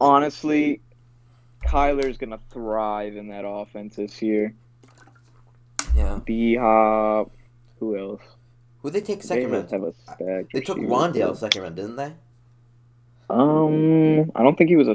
Honestly, 0.00 0.80
Kyler's 1.64 2.18
gonna 2.18 2.40
thrive 2.50 3.16
in 3.16 3.28
that 3.28 3.46
offense 3.46 3.96
this 3.96 4.20
year. 4.20 4.54
Yeah. 5.94 6.20
B 6.24 6.56
Hop. 6.56 7.30
Who 7.80 7.96
else? 7.96 8.22
Who 8.82 8.90
they 8.90 9.00
take 9.00 9.22
second 9.22 9.50
they 9.50 9.56
round? 9.56 9.70
Have 9.70 9.82
a 9.82 9.92
stack 9.92 10.50
they 10.52 10.60
took 10.60 10.78
Rondale 10.78 11.36
second 11.36 11.62
round, 11.62 11.76
didn't 11.76 11.96
they? 11.96 12.12
Um, 13.28 14.30
I 14.34 14.42
don't 14.42 14.56
think 14.56 14.70
he 14.70 14.76
was 14.76 14.88
a. 14.88 14.94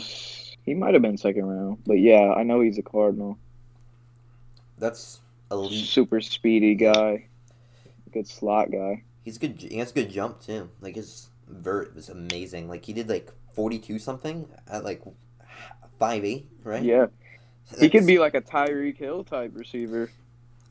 He 0.63 0.73
might 0.73 0.93
have 0.93 1.01
been 1.01 1.17
second 1.17 1.45
round, 1.45 1.79
but 1.85 1.95
yeah, 1.95 2.33
I 2.35 2.43
know 2.43 2.61
he's 2.61 2.77
a 2.77 2.83
Cardinal. 2.83 3.37
That's 4.77 5.19
elite. 5.51 5.87
Super 5.87 6.21
speedy 6.21 6.75
guy. 6.75 7.25
Good 8.13 8.27
slot 8.27 8.71
guy. 8.71 9.03
He's 9.23 9.37
good. 9.37 9.59
He 9.59 9.77
has 9.77 9.91
good 9.91 10.09
jump 10.09 10.41
too. 10.41 10.69
Like 10.79 10.95
his 10.95 11.29
vert 11.47 11.95
was 11.95 12.09
amazing. 12.09 12.69
Like 12.69 12.85
he 12.85 12.93
did 12.93 13.09
like 13.09 13.31
42 13.53 13.99
something 13.99 14.47
at 14.67 14.83
like 14.83 15.01
five 15.99 16.23
eight, 16.25 16.47
right? 16.63 16.83
Yeah. 16.83 17.07
That's, 17.69 17.81
he 17.81 17.89
could 17.89 18.05
be 18.05 18.19
like 18.19 18.33
a 18.33 18.41
Tyreek 18.41 18.97
Hill 18.97 19.23
type 19.23 19.51
receiver. 19.55 20.11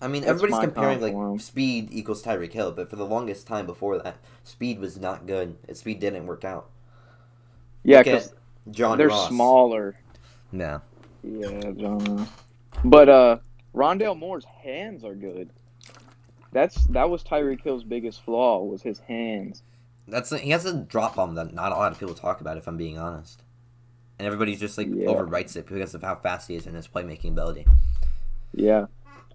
I 0.02 0.08
mean, 0.08 0.22
That's 0.22 0.42
everybody's 0.42 0.72
comparing 0.72 1.00
like 1.00 1.40
speed 1.40 1.88
equals 1.92 2.22
Tyreek 2.22 2.52
Hill, 2.52 2.72
but 2.72 2.88
for 2.88 2.96
the 2.96 3.06
longest 3.06 3.46
time 3.46 3.66
before 3.66 3.98
that, 3.98 4.16
speed 4.44 4.78
was 4.78 4.98
not 4.98 5.26
good. 5.26 5.56
speed 5.76 6.00
didn't 6.00 6.26
work 6.26 6.44
out. 6.44 6.70
Yeah, 7.82 8.02
because 8.02 8.34
John 8.70 8.98
they're 8.98 9.08
Ross. 9.08 9.28
smaller. 9.28 9.96
No. 10.52 10.80
Yeah, 11.22 11.70
John. 11.72 12.26
But 12.84 13.08
uh, 13.08 13.38
Rondale 13.74 14.18
Moore's 14.18 14.44
hands 14.44 15.04
are 15.04 15.14
good. 15.14 15.50
That's 16.52 16.82
that 16.86 17.08
was 17.08 17.22
Tyreek 17.22 17.62
Hill's 17.62 17.84
biggest 17.84 18.22
flaw 18.22 18.62
was 18.64 18.82
his 18.82 18.98
hands. 19.00 19.62
That's 20.10 20.30
he 20.30 20.50
has 20.50 20.64
a 20.66 20.74
drop 20.74 21.16
bomb 21.16 21.34
that 21.36 21.54
not 21.54 21.72
a 21.72 21.76
lot 21.76 21.92
of 21.92 21.98
people 21.98 22.14
talk 22.14 22.40
about. 22.40 22.56
If 22.56 22.66
I'm 22.66 22.76
being 22.76 22.98
honest, 22.98 23.42
and 24.18 24.26
everybody's 24.26 24.60
just 24.60 24.76
like 24.76 24.88
yeah. 24.88 25.06
overwrites 25.06 25.56
it 25.56 25.66
because 25.66 25.94
of 25.94 26.02
how 26.02 26.14
fast 26.14 26.48
he 26.48 26.56
is 26.56 26.66
and 26.66 26.76
his 26.76 26.88
playmaking 26.88 27.30
ability. 27.30 27.66
Yeah, 28.52 28.86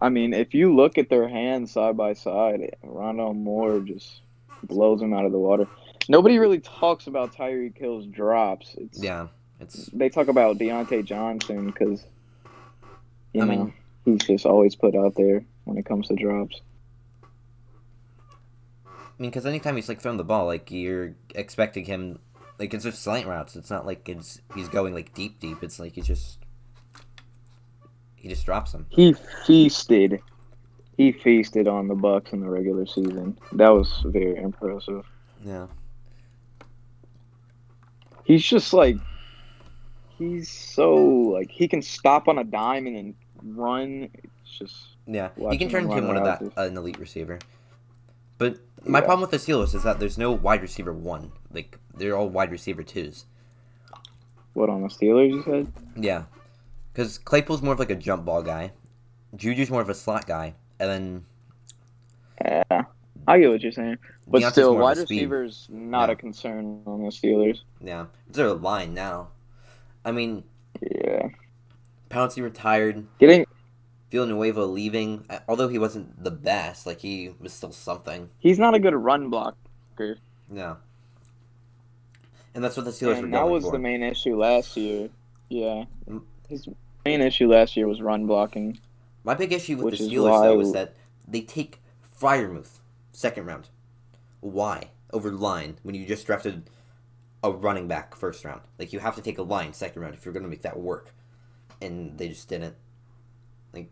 I 0.01 0.10
mean, 0.10 0.34
if 0.34 0.53
you 0.53 0.75
look 0.75 0.98
at 0.98 1.10
their 1.10 1.27
hands 1.27 1.72
side 1.72 1.98
by 1.98 2.13
side, 2.13 2.75
Rondale 2.86 3.36
Moore 3.36 3.79
just 3.79 4.22
blows 4.63 5.00
them 5.00 5.13
out 5.13 5.25
of 5.25 5.32
the 5.32 5.39
water. 5.39 5.67
Nobody 6.08 6.38
really 6.38 6.60
talks 6.60 7.08
about 7.08 7.34
Tyreek 7.34 7.77
Hill's 7.77 8.05
drops. 8.05 8.75
It's, 8.77 9.01
yeah, 9.01 9.27
it's 9.60 9.88
they 9.88 10.10
talk 10.10 10.27
about 10.27 10.58
Diontae 10.58 11.05
Johnson 11.05 11.67
because 11.67 12.05
you 13.34 13.41
I 13.41 13.46
know 13.46 13.55
mean, 13.55 13.74
he's 14.03 14.24
just 14.24 14.46
always 14.46 14.75
put 14.75 14.96
out 14.96 15.15
there 15.15 15.44
when 15.63 15.77
it 15.77 15.86
comes 15.86 16.10
to 16.10 16.15
drops. 16.15 16.62
I 19.17 19.22
mean, 19.22 19.31
because 19.31 19.45
anytime 19.45 19.75
he's 19.77 19.88
like 19.88 20.01
throwing 20.01 20.17
the 20.17 20.25
ball, 20.25 20.45
like 20.45 20.72
you're 20.72 21.15
expecting 21.34 21.86
him, 21.86 22.19
like 22.60 22.74
it's 22.74 22.84
just 22.84 23.01
slant 23.01 23.27
routes. 23.27 23.55
It's 23.55 23.69
not 23.69 23.86
like 23.86 24.10
it's 24.10 24.41
he's 24.53 24.67
going 24.67 24.93
like 24.93 25.13
deep, 25.13 25.39
deep. 25.39 25.63
It's 25.63 25.79
like 25.79 25.93
he's 25.93 26.07
just 26.07 26.39
he 28.15 28.27
just 28.27 28.45
drops 28.45 28.74
them. 28.74 28.88
He 28.89 29.15
feasted. 29.45 30.19
He 30.98 31.13
feasted 31.13 31.67
on 31.67 31.88
the 31.88 31.95
Bucks 31.95 32.34
in 32.34 32.41
the 32.41 32.50
regular 32.50 32.86
season. 32.86 33.38
That 33.53 33.69
was 33.69 34.03
very 34.05 34.36
impressive. 34.36 35.05
Yeah. 35.43 35.67
He's 38.25 38.43
just 38.43 38.74
like 38.74 38.98
he's 40.17 40.50
so 40.50 40.95
like 40.95 41.51
he 41.51 41.67
can 41.69 41.81
stop 41.81 42.27
on 42.27 42.38
a 42.38 42.43
dime 42.43 42.88
and 42.88 42.95
then 42.95 43.15
run. 43.43 44.10
It's 44.13 44.57
just 44.60 44.75
yeah. 45.07 45.29
He 45.51 45.57
can 45.57 45.69
turn 45.69 45.84
into 45.84 46.05
one 46.05 46.17
of 46.17 46.24
that 46.25 46.41
uh, 46.57 46.67
an 46.67 46.75
elite 46.75 47.00
receiver. 47.00 47.39
But 48.38 48.58
my 48.84 49.00
yeah. 49.00 49.06
problem 49.06 49.22
with 49.22 49.32
the 49.32 49.38
Steelers 49.38 49.74
is 49.74 49.84
that 49.84 50.00
there's 50.00 50.18
no 50.18 50.32
wide 50.32 50.62
receiver 50.62 50.94
one. 50.94 51.32
Like 51.51 51.77
they're 51.94 52.15
all 52.15 52.30
wide 52.30 52.51
receiver 52.51 52.84
twos. 52.84 53.25
What 54.54 54.70
on 54.70 54.82
the 54.82 54.88
Steelers? 54.88 55.32
You 55.32 55.44
said. 55.44 55.72
Yeah, 55.96 56.24
because 56.94 57.18
Claypool's 57.18 57.62
more 57.62 57.74
of 57.74 57.80
like 57.80 57.89
a 57.89 57.96
jump 57.96 58.25
ball 58.25 58.42
guy. 58.42 58.72
Juju's 59.36 59.70
more 59.70 59.82
of 59.82 59.89
a 59.89 59.96
slot 59.96 60.27
guy, 60.27 60.56
and 60.80 60.89
then. 60.89 61.25
Yeah, 62.44 62.84
I 63.27 63.39
get 63.39 63.50
what 63.50 63.62
you're 63.62 63.72
saying, 63.72 63.98
but 64.27 64.42
Beyonce's 64.42 64.51
still, 64.51 64.77
wide 64.77 64.98
receivers 64.98 65.68
not 65.70 66.10
yeah. 66.10 66.13
a 66.13 66.15
concern 66.15 66.82
on 66.86 67.04
the 67.04 67.10
Steelers. 67.10 67.62
Yeah, 67.82 68.08
it's 68.27 68.38
their 68.38 68.54
line 68.54 68.94
now. 68.94 69.30
I 70.04 70.12
mean. 70.12 70.44
Yeah. 70.82 71.30
Pouncey 72.10 72.44
retired. 72.44 73.06
Getting 73.20 73.46
Villanueva 74.15 74.63
leaving, 74.63 75.25
although 75.45 75.67
he 75.67 75.77
wasn't 75.77 76.24
the 76.24 76.31
best, 76.31 76.86
like 76.86 77.01
he 77.01 77.34
was 77.38 77.51
still 77.51 77.74
something. 77.74 78.29
He's 78.39 78.57
not 78.57 78.74
a 78.74 78.79
good 78.79 78.95
run 78.95 79.29
blocker. 79.29 80.19
No. 80.50 80.77
And 82.53 82.63
that's 82.63 82.77
what 82.77 82.86
the 82.86 82.91
Steelers 82.91 83.17
and 83.17 83.24
were 83.24 83.27
going 83.27 83.31
That 83.31 83.50
was 83.50 83.65
for. 83.65 83.74
the 83.74 83.79
main 83.79 84.03
issue 84.03 84.38
last 84.38 84.77
year. 84.77 85.10
Yeah. 85.50 85.84
Mm. 86.10 86.22
His 86.48 86.69
main 87.03 87.19
issue 87.19 87.51
last 87.51 87.75
year 87.75 87.89
was 87.89 88.01
run 88.01 88.25
blocking. 88.25 88.79
My 89.25 89.34
big 89.34 89.51
issue 89.51 89.75
with 89.75 89.98
the 89.98 90.05
Steelers 90.05 90.41
though 90.43 90.62
is 90.62 90.72
that 90.72 90.95
they 91.27 91.41
take 91.41 91.81
Freiermuth 92.17 92.79
second 93.12 93.48
round. 93.48 93.67
Why 94.39 94.91
over 95.12 95.29
line 95.29 95.79
when 95.84 95.93
you 95.93 96.05
just 96.05 96.25
drafted 96.25 96.69
a 97.43 97.51
running 97.51 97.89
back 97.89 98.15
first 98.15 98.45
round? 98.45 98.62
Like 98.79 98.93
you 98.93 99.00
have 99.00 99.15
to 99.15 99.22
take 99.22 99.38
a 99.38 99.43
line 99.43 99.74
second 99.74 100.01
round 100.01 100.13
if 100.13 100.24
you're 100.24 100.34
going 100.34 100.43
to 100.43 100.50
make 100.50 100.62
that 100.62 100.79
work, 100.79 101.13
and 101.81 102.17
they 102.17 102.29
just 102.29 102.48
didn't. 102.48 102.75
Like, 103.74 103.91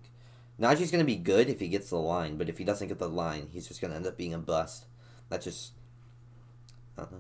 Najee's 0.59 0.91
gonna 0.91 1.03
be 1.03 1.15
good 1.15 1.49
if 1.49 1.59
he 1.59 1.67
gets 1.67 1.89
the 1.89 1.97
line, 1.97 2.37
but 2.37 2.49
if 2.49 2.57
he 2.57 2.63
doesn't 2.63 2.87
get 2.87 2.99
the 2.99 3.09
line, 3.09 3.47
he's 3.51 3.67
just 3.67 3.81
gonna 3.81 3.95
end 3.95 4.07
up 4.07 4.17
being 4.17 4.33
a 4.33 4.37
bust. 4.37 4.85
That's 5.29 5.45
just. 5.45 5.73
Uh-huh. 6.97 7.17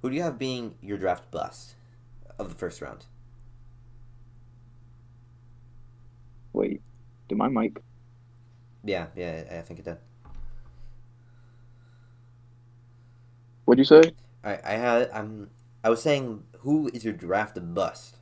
Who 0.00 0.10
do 0.10 0.16
you 0.16 0.22
have 0.22 0.38
being 0.38 0.74
your 0.80 0.98
draft 0.98 1.30
bust 1.30 1.74
of 2.38 2.48
the 2.48 2.54
first 2.54 2.80
round? 2.80 3.04
Wait, 6.52 6.80
did 7.28 7.36
my 7.36 7.48
mic? 7.48 7.82
Yeah, 8.84 9.08
yeah, 9.16 9.44
I 9.50 9.60
think 9.62 9.80
it 9.80 9.84
did. 9.84 9.98
What'd 13.66 13.78
you 13.78 13.84
say? 13.84 14.12
I 14.44 14.58
I 14.64 14.72
had 14.74 15.10
I'm 15.12 15.50
I 15.82 15.90
was 15.90 16.00
saying 16.00 16.44
who 16.60 16.88
is 16.94 17.04
your 17.04 17.12
draft 17.12 17.58
bust? 17.74 18.15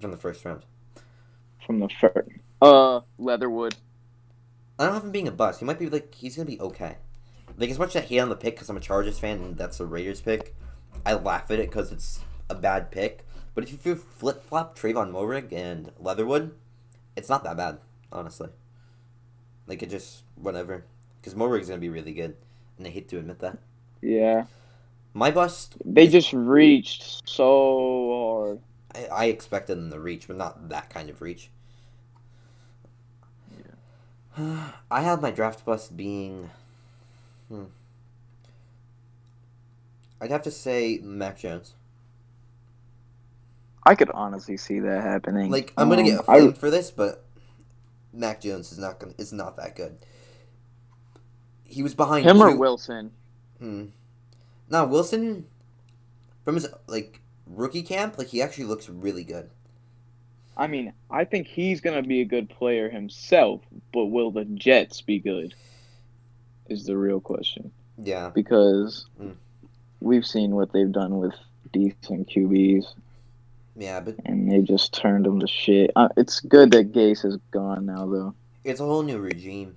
From 0.00 0.10
the 0.10 0.16
first 0.16 0.44
round. 0.44 0.64
From 1.66 1.80
the 1.80 1.88
first, 2.00 2.30
uh, 2.62 3.00
Leatherwood. 3.18 3.74
I 4.78 4.84
don't 4.84 4.94
have 4.94 5.04
him 5.04 5.12
being 5.12 5.28
a 5.28 5.32
bust. 5.32 5.60
He 5.60 5.66
might 5.66 5.78
be 5.78 5.90
like 5.90 6.14
he's 6.14 6.36
gonna 6.36 6.46
be 6.46 6.60
okay. 6.60 6.96
Like 7.58 7.68
as 7.68 7.78
much 7.78 7.94
as 7.94 8.02
I 8.02 8.06
hate 8.06 8.20
on 8.20 8.30
the 8.30 8.36
pick 8.36 8.54
because 8.54 8.70
I'm 8.70 8.78
a 8.78 8.80
Chargers 8.80 9.18
fan 9.18 9.36
and 9.38 9.56
that's 9.58 9.78
a 9.78 9.84
Raiders 9.84 10.22
pick, 10.22 10.54
I 11.04 11.12
laugh 11.14 11.50
at 11.50 11.58
it 11.58 11.68
because 11.68 11.92
it's 11.92 12.20
a 12.48 12.54
bad 12.54 12.90
pick. 12.90 13.26
But 13.54 13.64
if 13.64 13.84
you 13.84 13.94
flip 13.94 14.42
flop 14.42 14.78
Tre'von 14.78 15.12
Moehrig 15.12 15.52
and 15.52 15.92
Leatherwood, 15.98 16.54
it's 17.16 17.28
not 17.28 17.44
that 17.44 17.58
bad, 17.58 17.78
honestly. 18.10 18.48
Like 19.66 19.82
it 19.82 19.90
just 19.90 20.22
whatever, 20.36 20.84
because 21.20 21.34
Moehrig's 21.34 21.68
gonna 21.68 21.78
be 21.80 21.90
really 21.90 22.14
good, 22.14 22.36
and 22.78 22.86
I 22.86 22.90
hate 22.90 23.08
to 23.10 23.18
admit 23.18 23.40
that. 23.40 23.58
Yeah. 24.00 24.46
My 25.12 25.30
bust. 25.30 25.76
They 25.84 26.06
just 26.06 26.32
reached 26.32 27.28
so 27.28 28.46
hard. 28.46 28.60
I, 28.94 29.06
I 29.06 29.24
expected 29.26 29.76
them 29.76 29.90
to 29.90 29.98
reach, 29.98 30.26
but 30.26 30.36
not 30.36 30.68
that 30.68 30.90
kind 30.90 31.10
of 31.10 31.22
reach. 31.22 31.50
Yeah. 34.36 34.70
I 34.90 35.02
have 35.02 35.22
my 35.22 35.30
draft 35.30 35.64
bust 35.64 35.96
being. 35.96 36.50
Hmm. 37.48 37.64
I'd 40.20 40.30
have 40.30 40.42
to 40.42 40.50
say 40.50 41.00
Mac 41.02 41.38
Jones. 41.38 41.74
I 43.84 43.94
could 43.94 44.10
honestly 44.10 44.56
see 44.56 44.80
that 44.80 45.02
happening. 45.02 45.50
Like 45.50 45.72
I'm 45.76 45.88
gonna 45.88 46.02
get 46.02 46.18
um, 46.18 46.24
flamed 46.24 46.58
for 46.58 46.70
this, 46.70 46.90
but 46.90 47.24
Mac 48.12 48.42
Jones 48.42 48.72
is 48.72 48.78
not 48.78 48.98
gonna 48.98 49.14
is 49.18 49.32
not 49.32 49.56
that 49.56 49.74
good. 49.74 49.98
He 51.64 51.82
was 51.82 51.94
behind 51.94 52.26
him 52.26 52.36
two... 52.36 52.42
or 52.42 52.56
Wilson. 52.56 53.12
Hmm. 53.58 53.86
No, 54.68 54.84
Wilson 54.84 55.46
from 56.44 56.56
his 56.56 56.68
like 56.86 57.20
rookie 57.54 57.82
camp, 57.82 58.18
like 58.18 58.28
he 58.28 58.42
actually 58.42 58.64
looks 58.64 58.88
really 58.88 59.24
good. 59.24 59.50
I 60.56 60.66
mean, 60.66 60.92
I 61.10 61.24
think 61.24 61.46
he's 61.46 61.80
gonna 61.80 62.02
be 62.02 62.20
a 62.20 62.24
good 62.24 62.48
player 62.48 62.88
himself, 62.88 63.62
but 63.92 64.06
will 64.06 64.30
the 64.30 64.44
Jets 64.44 65.00
be 65.00 65.18
good? 65.18 65.54
Is 66.68 66.86
the 66.86 66.96
real 66.96 67.20
question. 67.20 67.72
Yeah. 67.98 68.30
Because 68.30 69.06
mm. 69.20 69.34
we've 70.00 70.26
seen 70.26 70.52
what 70.52 70.72
they've 70.72 70.92
done 70.92 71.18
with 71.18 71.34
decent 71.72 72.28
QBs. 72.28 72.84
Yeah, 73.76 74.00
but 74.00 74.16
and 74.24 74.50
they 74.50 74.60
just 74.60 74.94
turned 74.94 75.24
them 75.24 75.40
to 75.40 75.46
shit. 75.46 75.90
Uh, 75.96 76.08
it's 76.16 76.40
good 76.40 76.70
that 76.72 76.92
Gase 76.92 77.24
is 77.24 77.38
gone 77.50 77.86
now, 77.86 78.06
though. 78.06 78.34
It's 78.64 78.80
a 78.80 78.84
whole 78.84 79.02
new 79.02 79.18
regime. 79.18 79.76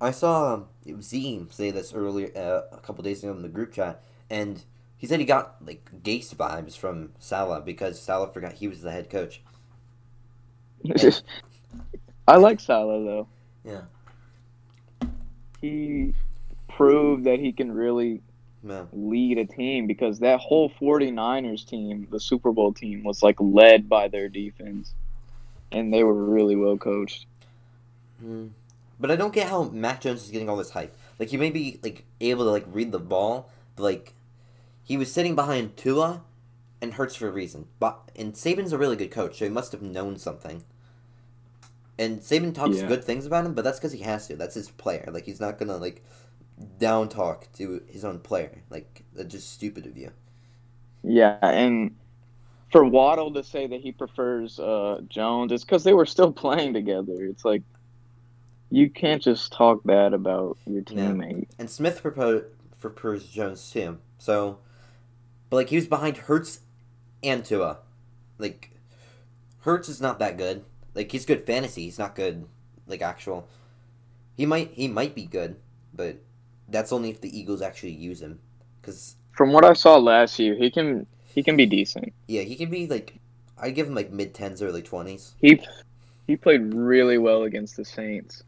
I 0.00 0.10
saw 0.10 0.54
um, 0.54 1.00
Zim 1.00 1.48
say 1.50 1.70
this 1.70 1.92
earlier 1.92 2.30
uh, 2.36 2.76
a 2.76 2.80
couple 2.80 3.04
days 3.04 3.22
ago 3.22 3.32
in 3.32 3.42
the 3.42 3.48
group 3.48 3.72
chat, 3.72 4.02
and 4.28 4.62
he 5.00 5.06
said 5.06 5.18
he 5.18 5.24
got 5.24 5.56
like 5.64 5.90
Gase 6.04 6.34
vibes 6.34 6.76
from 6.76 7.12
Salah 7.18 7.62
because 7.62 7.98
Salah 7.98 8.30
forgot 8.30 8.52
he 8.52 8.68
was 8.68 8.82
the 8.82 8.92
head 8.92 9.08
coach. 9.08 9.40
I 12.28 12.36
like 12.36 12.60
Salah 12.60 13.02
though. 13.02 13.26
Yeah. 13.64 15.08
He 15.62 16.12
proved 16.68 17.24
that 17.24 17.38
he 17.38 17.50
can 17.52 17.72
really 17.72 18.20
lead 18.92 19.38
a 19.38 19.46
team 19.46 19.86
because 19.86 20.18
that 20.18 20.38
whole 20.38 20.68
49ers 20.68 21.66
team, 21.66 22.06
the 22.10 22.20
Super 22.20 22.52
Bowl 22.52 22.74
team, 22.74 23.02
was 23.02 23.22
like 23.22 23.36
led 23.40 23.88
by 23.88 24.08
their 24.08 24.28
defense. 24.28 24.92
And 25.72 25.94
they 25.94 26.04
were 26.04 26.12
really 26.12 26.56
well 26.56 26.76
coached. 26.76 27.24
Mm. 28.22 28.50
But 28.98 29.10
I 29.10 29.16
don't 29.16 29.32
get 29.32 29.48
how 29.48 29.64
Mac 29.64 30.02
Jones 30.02 30.24
is 30.24 30.30
getting 30.30 30.50
all 30.50 30.58
this 30.58 30.70
hype. 30.70 30.94
Like 31.18 31.30
he 31.30 31.38
may 31.38 31.48
be 31.48 31.80
like 31.82 32.04
able 32.20 32.44
to 32.44 32.50
like 32.50 32.66
read 32.70 32.92
the 32.92 32.98
ball, 32.98 33.48
but 33.76 33.84
like 33.84 34.12
he 34.90 34.96
was 34.96 35.12
sitting 35.12 35.36
behind 35.36 35.76
Tua 35.76 36.24
and 36.82 36.94
Hurts 36.94 37.14
for 37.14 37.28
a 37.28 37.30
reason. 37.30 37.68
But 37.78 38.10
and 38.16 38.34
Saban's 38.34 38.72
a 38.72 38.78
really 38.78 38.96
good 38.96 39.12
coach, 39.12 39.38
so 39.38 39.44
he 39.44 39.48
must 39.48 39.70
have 39.70 39.82
known 39.82 40.16
something. 40.16 40.64
And 41.96 42.18
Saban 42.18 42.52
talks 42.52 42.78
yeah. 42.78 42.88
good 42.88 43.04
things 43.04 43.24
about 43.24 43.46
him, 43.46 43.54
but 43.54 43.62
that's 43.62 43.78
because 43.78 43.92
he 43.92 44.00
has 44.00 44.26
to. 44.26 44.34
That's 44.34 44.56
his 44.56 44.68
player. 44.68 45.08
Like 45.12 45.26
he's 45.26 45.38
not 45.38 45.60
gonna 45.60 45.76
like 45.76 46.04
down 46.80 47.08
talk 47.08 47.46
to 47.52 47.84
his 47.86 48.04
own 48.04 48.18
player. 48.18 48.62
Like 48.68 49.04
that's 49.14 49.30
just 49.30 49.52
stupid 49.52 49.86
of 49.86 49.96
you. 49.96 50.10
Yeah, 51.04 51.38
and 51.40 51.94
for 52.72 52.84
Waddle 52.84 53.32
to 53.34 53.44
say 53.44 53.68
that 53.68 53.80
he 53.80 53.92
prefers 53.92 54.58
uh, 54.58 55.02
Jones, 55.06 55.52
it's 55.52 55.62
because 55.62 55.84
they 55.84 55.94
were 55.94 56.04
still 56.04 56.32
playing 56.42 56.72
together. 56.72 57.26
It's 57.26 57.44
like 57.44 57.62
you 58.70 58.90
can't 58.90 59.22
just 59.22 59.52
talk 59.52 59.84
bad 59.84 60.14
about 60.14 60.58
your 60.66 60.82
teammate. 60.82 61.42
Yeah. 61.42 61.54
And 61.60 61.70
Smith 61.70 62.02
proposed 62.02 62.46
prefers 62.80 63.28
Jones 63.28 63.70
too. 63.70 63.98
So 64.18 64.58
but 65.50 65.56
like 65.56 65.68
he 65.68 65.76
was 65.76 65.86
behind 65.86 66.16
Hurts 66.16 66.60
and 67.22 67.44
Tua. 67.44 67.78
Like 68.38 68.70
Hurts 69.60 69.88
is 69.88 70.00
not 70.00 70.18
that 70.20 70.38
good. 70.38 70.64
Like 70.94 71.12
he's 71.12 71.26
good 71.26 71.44
fantasy. 71.44 71.82
He's 71.84 71.98
not 71.98 72.14
good 72.14 72.46
like 72.86 73.02
actual. 73.02 73.48
He 74.36 74.46
might 74.46 74.70
he 74.72 74.88
might 74.88 75.14
be 75.14 75.26
good, 75.26 75.56
but 75.92 76.16
that's 76.68 76.92
only 76.92 77.10
if 77.10 77.20
the 77.20 77.36
Eagles 77.38 77.60
actually 77.60 77.92
use 77.92 78.20
him. 78.22 78.38
Cause 78.82 79.16
from 79.32 79.52
what 79.52 79.64
I 79.64 79.74
saw 79.74 79.96
last 79.96 80.38
year, 80.38 80.54
he 80.54 80.70
can 80.70 81.06
he 81.26 81.42
can 81.42 81.56
be 81.56 81.66
decent. 81.66 82.12
Yeah, 82.26 82.42
he 82.42 82.56
can 82.56 82.70
be 82.70 82.86
like 82.86 83.18
I 83.58 83.70
give 83.70 83.86
him 83.86 83.94
like 83.94 84.10
mid 84.10 84.34
tens, 84.34 84.62
early 84.62 84.82
twenties. 84.82 85.34
He 85.40 85.60
he 86.26 86.36
played 86.36 86.74
really 86.74 87.18
well 87.18 87.42
against 87.42 87.76
the 87.76 87.84
Saints. 87.84 88.44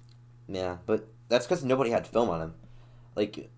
Yeah, 0.48 0.76
but 0.86 1.08
that's 1.28 1.46
because 1.46 1.64
nobody 1.64 1.90
had 1.90 2.06
film 2.06 2.30
on 2.30 2.40
him. 2.40 2.54
Like, 3.16 3.50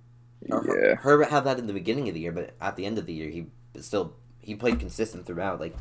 Yeah. 0.47 0.61
Her- 0.61 0.95
Herbert 0.97 1.31
had 1.31 1.45
that 1.45 1.59
in 1.59 1.67
the 1.67 1.73
beginning 1.73 2.09
of 2.09 2.15
the 2.15 2.21
year, 2.21 2.33
but 2.33 2.55
at 2.61 2.77
the 2.77 2.87
end 2.87 2.99
of 2.99 3.07
the 3.07 3.13
year, 3.13 3.31
he 3.31 3.47
still 3.81 4.15
he 4.41 4.55
played 4.55 4.79
consistent 4.79 5.25
throughout. 5.27 5.59
Like, 5.61 5.75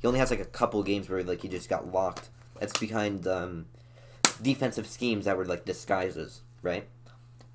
he 0.00 0.06
only 0.08 0.18
has 0.18 0.30
like 0.30 0.40
a 0.40 0.44
couple 0.44 0.82
games 0.82 1.08
where 1.08 1.22
like 1.22 1.42
he 1.42 1.48
just 1.48 1.68
got 1.68 1.92
locked. 1.92 2.28
That's 2.58 2.76
behind 2.78 3.26
um, 3.26 3.66
defensive 4.42 4.86
schemes 4.86 5.24
that 5.24 5.36
were 5.36 5.44
like 5.44 5.64
disguises, 5.64 6.42
right? 6.62 6.86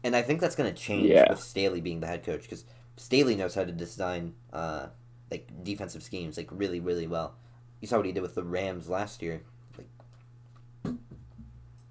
And 0.04 0.16
I 0.16 0.22
think 0.22 0.40
that's 0.40 0.56
gonna 0.56 0.74
change 0.74 1.08
Yeah. 1.10 1.26
with 1.30 1.40
Staley 1.42 1.82
being 1.82 2.00
the 2.00 2.08
head 2.08 2.24
coach 2.24 2.44
because 2.44 2.64
Staley 2.98 3.36
knows 3.36 3.56
how 3.56 3.64
to 3.66 3.72
design 3.72 4.34
uh, 4.54 4.88
like 5.32 5.50
defensive 5.64 6.04
schemes 6.04 6.38
like 6.38 6.48
really 6.52 6.80
really 6.80 7.08
well. 7.08 7.36
You 7.82 7.88
saw 7.88 7.98
what 7.98 8.06
he 8.06 8.12
did 8.12 8.22
with 8.24 8.36
the 8.36 8.44
Rams 8.44 8.88
last 8.90 9.22
year. 9.22 9.42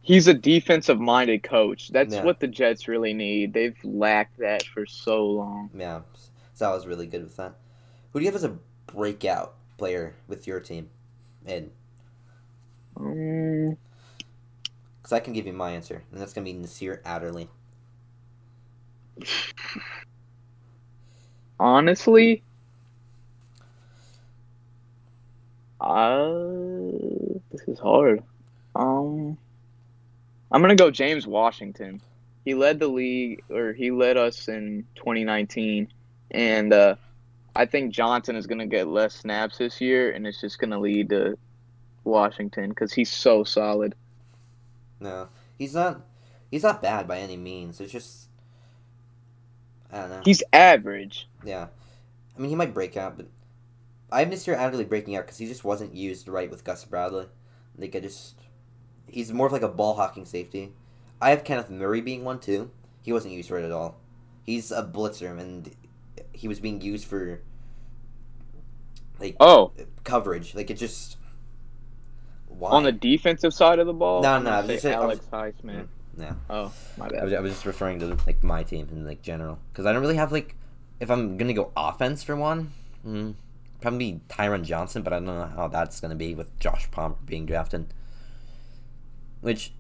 He's 0.05 0.29
a 0.29 0.35
defensive 0.35 1.01
minded 1.01 1.43
coach. 1.43 1.89
That's 1.89 2.15
Yeah. 2.15 2.25
what 2.25 2.39
the 2.39 2.47
Jets 2.47 2.87
really 2.89 3.15
need. 3.15 3.55
They've 3.55 3.77
lacked 3.83 4.39
that 4.39 4.63
for 4.63 4.85
so 4.85 5.25
long. 5.27 5.71
Yeah, 5.75 6.03
So 6.53 6.71
I 6.71 6.75
was 6.75 6.87
really 6.87 7.07
good 7.07 7.23
with 7.23 7.37
that. 7.37 7.55
Who 8.13 8.21
do 8.21 8.25
you 8.25 8.31
have 8.31 8.37
as 8.37 8.45
a 8.45 8.59
breakout 8.87 9.55
player 9.79 10.15
with 10.29 10.47
your 10.47 10.61
team? 10.61 10.91
And 11.47 11.71
Um, 12.97 13.77
because 14.99 15.13
I 15.13 15.21
can 15.21 15.33
give 15.33 15.47
you 15.47 15.53
my 15.55 15.71
answer, 15.73 16.03
and 16.13 16.21
that's 16.21 16.35
gonna 16.35 16.45
be 16.45 16.53
Nasir 16.53 17.01
Adderley. 17.05 17.49
honestly, 21.59 22.43
uh, 25.81 26.29
this 27.51 27.63
is 27.69 27.79
hard. 27.79 28.23
Um, 28.75 29.39
I'm 30.55 30.61
gonna 30.61 30.77
go 30.77 30.89
James 30.89 31.27
Washington. 31.27 32.01
He 32.45 32.55
led 32.55 32.79
the 32.79 32.87
league, 32.87 33.43
or 33.51 33.73
he 33.73 33.91
led 33.91 34.17
us 34.17 34.47
in 34.47 34.87
2019, 34.95 35.89
and 36.31 36.73
uh, 36.73 36.95
I 37.57 37.67
think 37.67 37.93
Johnson 37.93 38.37
is 38.37 38.47
gonna 38.47 38.69
get 38.69 38.87
less 38.87 39.17
snaps 39.17 39.59
this 39.59 39.81
year, 39.81 40.13
and 40.13 40.25
it's 40.29 40.41
just 40.41 40.61
gonna 40.61 40.79
lead 40.79 41.09
to 41.09 41.37
Washington 42.05 42.69
because 42.69 42.93
he's 42.93 43.11
so 43.11 43.43
solid. 43.43 43.97
No, 45.01 45.27
he's 45.59 45.75
not. 45.75 46.03
He's 46.53 46.63
not 46.63 46.81
bad 46.81 47.09
by 47.09 47.19
any 47.19 47.37
means. 47.37 47.81
It's 47.81 47.91
just 47.91 48.29
I 49.93 49.99
don't 50.03 50.11
know. 50.11 50.23
He's 50.25 50.45
average. 50.53 51.29
Yeah, 51.45 51.67
I 52.39 52.41
mean 52.41 52.51
he 52.51 52.55
might 52.55 52.73
break 52.73 52.97
out, 52.97 53.17
but 53.17 53.27
I 54.13 54.21
have 54.21 54.29
Nasir 54.29 54.55
Adderley 54.55 54.85
breaking 54.85 55.17
out 55.17 55.25
because 55.25 55.39
he 55.39 55.49
just 55.49 55.65
wasn't 55.65 55.97
used 55.97 56.29
right 56.29 56.49
with 56.49 56.63
Gus 56.63 56.85
Bradley. 56.85 57.27
Like 57.77 57.97
I 57.97 57.99
just, 57.99 58.37
he's 59.09 59.33
more 59.33 59.47
of 59.47 59.53
like 59.53 59.63
a 59.63 59.69
ball 59.69 59.95
hawking 59.95 60.25
safety. 60.25 60.73
I 61.21 61.31
have 61.31 61.45
Kenneth 61.45 61.71
Murray 61.71 62.01
being 62.01 62.25
one 62.25 62.39
too. 62.41 62.71
He 63.03 63.13
wasn't 63.13 63.35
used 63.35 63.51
right 63.51 63.65
at 63.65 63.73
all. 63.73 63.97
He's 64.45 64.71
a 64.71 64.83
blitzer 64.83 65.39
and 65.39 65.71
he 66.33 66.49
was 66.49 66.61
being 66.61 66.81
used 66.81 67.07
for 67.07 67.41
like 69.21 69.37
Oh, 69.41 69.73
coverage. 70.05 70.55
Like 70.55 70.71
it 70.71 70.75
just 70.79 71.17
why? 72.49 72.71
on 72.71 72.83
the 72.85 72.93
defensive 72.93 73.55
side 73.55 73.79
of 73.79 73.87
the 73.87 73.93
ball. 73.93 74.23
No, 74.23 74.33
I'm 74.33 74.45
no, 74.45 74.51
gonna 74.51 74.67
they 74.67 74.79
say 74.79 74.97
was- 74.97 75.21
Alex 75.21 75.27
Highsmith. 75.33 75.87
no. 76.17 76.37
Oh, 76.51 76.73
my 76.97 77.07
I 77.07 77.09
bad. 77.09 77.25
was, 77.25 77.33
I 77.33 77.41
was 77.41 77.53
just 77.53 77.67
referring 77.67 78.01
to 78.01 78.17
like 78.27 78.43
my 78.43 78.63
team 78.63 78.89
in 78.93 79.07
like 79.07 79.23
general 79.23 79.59
because 79.73 79.87
I 79.87 79.93
don't 79.93 80.03
really 80.03 80.17
have 80.17 80.33
like 80.33 80.57
if 81.01 81.11
I'm 81.11 81.37
gonna 81.37 81.55
go 81.55 81.71
offense 81.77 82.23
for 82.23 82.37
one, 82.37 82.73
mm, 83.07 83.35
probably 83.81 84.21
Tyron 84.29 84.65
Johnson, 84.65 85.03
but 85.03 85.13
I 85.13 85.17
don't 85.17 85.27
know 85.27 85.51
how 85.55 85.69
that's 85.69 86.01
gonna 86.01 86.15
be 86.15 86.35
with 86.35 86.59
Josh 86.59 86.91
Palmer 86.91 87.17
being 87.25 87.47
drafted. 87.47 87.87
Which 89.45 89.75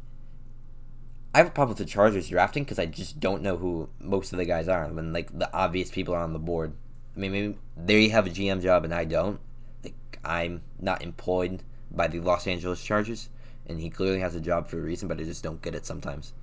I 1.34 1.38
have 1.38 1.46
a 1.46 1.50
problem 1.50 1.70
with 1.70 1.78
the 1.78 1.90
Chargers 1.90 2.28
drafting 2.28 2.64
because 2.64 2.78
I 2.78 2.84
just 2.84 3.18
don't 3.18 3.40
know 3.40 3.56
who 3.56 3.88
most 3.98 4.34
of 4.34 4.36
the 4.36 4.44
guys 4.44 4.68
are 4.68 4.86
when 4.88 5.14
like 5.14 5.36
the 5.36 5.50
obvious 5.56 5.90
people 5.90 6.12
are 6.12 6.20
on 6.20 6.34
the 6.34 6.38
board. 6.38 6.74
I 7.16 7.18
mean, 7.18 7.32
maybe 7.32 7.56
they 7.74 8.08
have 8.08 8.26
a 8.26 8.30
GM 8.30 8.60
job 8.60 8.84
and 8.84 8.92
I 8.92 9.06
don't. 9.06 9.40
Like 9.82 10.18
I'm 10.22 10.60
not 10.78 11.00
employed 11.00 11.62
by 11.90 12.08
the 12.08 12.20
Los 12.20 12.46
Angeles 12.46 12.84
Chargers, 12.84 13.30
and 13.66 13.80
he 13.80 13.88
clearly 13.88 14.20
has 14.20 14.34
a 14.34 14.40
job 14.40 14.68
for 14.68 14.76
a 14.76 14.82
reason, 14.82 15.08
but 15.08 15.18
I 15.18 15.24
just 15.24 15.42
don't 15.42 15.62
get 15.62 15.74
it 15.74 15.86
sometimes. 15.86 16.34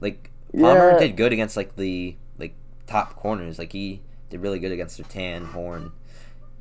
Like 0.00 0.30
Palmer 0.56 0.92
Yeah. 0.92 0.98
did 0.98 1.16
good 1.16 1.32
against 1.32 1.56
like 1.56 1.74
the 1.74 2.14
like 2.38 2.54
top 2.86 3.16
corners. 3.16 3.58
Like 3.58 3.72
he 3.72 4.02
did 4.30 4.40
really 4.40 4.60
good 4.60 4.70
against 4.70 5.00
Surtain, 5.00 5.46
Horn. 5.46 5.90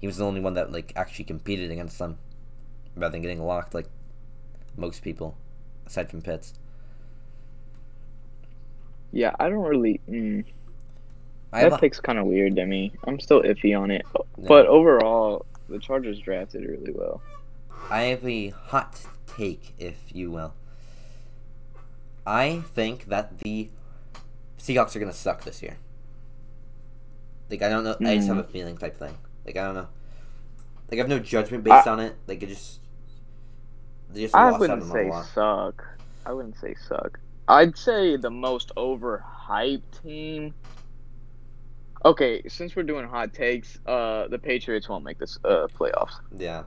He 0.02 0.08
was 0.08 0.18
the 0.18 0.26
only 0.26 0.42
one 0.42 0.56
that 0.56 0.72
like 0.72 0.94
actually 0.96 1.26
competed 1.26 1.70
against 1.70 2.00
them, 2.00 2.18
rather 2.96 3.12
than 3.12 3.22
getting 3.22 3.44
locked 3.46 3.76
like 3.76 3.88
most 4.80 5.04
people, 5.04 5.38
aside 5.86 6.10
from 6.10 6.22
Pitts. 6.22 6.54
Yeah, 9.12 9.36
I 9.40 9.50
don't 9.50 9.64
really. 9.64 10.00
Mm, 10.10 10.46
I 11.52 11.62
that 11.62 11.74
a, 11.74 11.78
pick's 11.78 12.00
kind 12.00 12.20
of 12.20 12.26
weird 12.26 12.56
to 12.58 12.66
me. 12.66 12.94
I'm 13.06 13.20
still 13.20 13.42
iffy 13.42 13.80
on 13.80 13.92
it. 13.92 14.06
Yeah. 14.14 14.46
But 14.48 14.68
overall, 14.68 15.46
the 15.68 15.80
Chargers 15.80 16.20
drafted 16.20 16.64
really 16.64 16.92
well. 16.94 17.22
I 17.90 18.04
have 18.04 18.26
a 18.26 18.50
hot 18.50 19.02
take, 19.26 19.74
if 19.80 19.98
you 20.14 20.30
will. 20.32 20.54
I 22.26 22.64
think 22.76 23.06
that 23.06 23.40
the 23.40 23.70
Seahawks 24.60 24.96
are 24.96 25.00
gonna 25.00 25.14
suck 25.14 25.44
this 25.44 25.64
year. 25.64 25.78
Like 27.50 27.64
I 27.64 27.70
don't 27.70 27.84
know. 27.84 27.96
I 28.00 28.16
just 28.16 28.28
have 28.28 28.38
a 28.38 28.44
feeling 28.44 28.78
type 28.78 28.98
thing. 28.98 29.18
Like 29.46 29.58
I 29.58 29.64
don't 29.64 29.76
know. 29.76 29.88
Like 30.92 31.00
I 31.00 31.02
have 31.02 31.10
no 31.10 31.20
judgment 31.20 31.64
based 31.64 31.88
on 31.88 32.00
it. 32.00 32.16
Like 32.28 32.44
it 32.44 32.50
just. 32.50 32.80
I 34.34 34.58
wouldn't 34.58 34.84
say 34.86 35.12
suck. 35.34 35.86
I 36.26 36.34
wouldn't 36.34 36.60
say 36.60 36.76
suck. 36.88 37.20
I'd 37.48 37.78
say 37.78 38.16
the 38.16 38.30
most 38.30 38.72
overhyped 38.76 40.04
team. 40.04 40.54
Okay, 42.06 42.42
since 42.48 42.76
we're 42.76 42.84
doing 42.84 43.08
hot 43.08 43.34
takes, 43.34 43.78
uh, 43.86 44.28
the 44.28 44.38
Patriots 44.38 44.88
won't 44.88 45.04
make 45.04 45.18
this 45.18 45.38
uh 45.44 45.68
playoffs. 45.78 46.16
Yeah. 46.38 46.64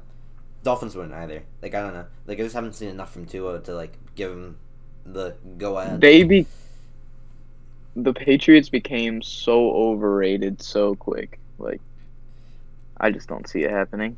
Dolphins 0.63 0.95
wouldn't 0.95 1.15
either. 1.15 1.43
Like 1.63 1.75
I 1.75 1.81
don't 1.81 1.95
know. 1.95 2.07
Like 2.27 2.39
I 2.39 2.43
just 2.43 2.55
haven't 2.55 2.75
seen 2.75 2.89
enough 2.89 3.13
from 3.13 3.27
Tua 3.27 3.61
to 3.61 3.75
like 3.75 3.97
give 4.15 4.31
him 4.31 4.57
the 5.05 5.35
go 5.59 5.79
ahead. 5.79 6.01
They 6.01 6.23
be 6.23 6.47
the 7.97 8.13
Patriots 8.13 8.69
became 8.69 9.23
so 9.23 9.71
overrated 9.71 10.63
so 10.63 10.95
quick. 10.95 11.39
Like, 11.59 11.81
I 12.99 13.11
just 13.11 13.29
don't 13.29 13.49
see 13.49 13.63
it 13.63 13.71
happening. 13.71 14.17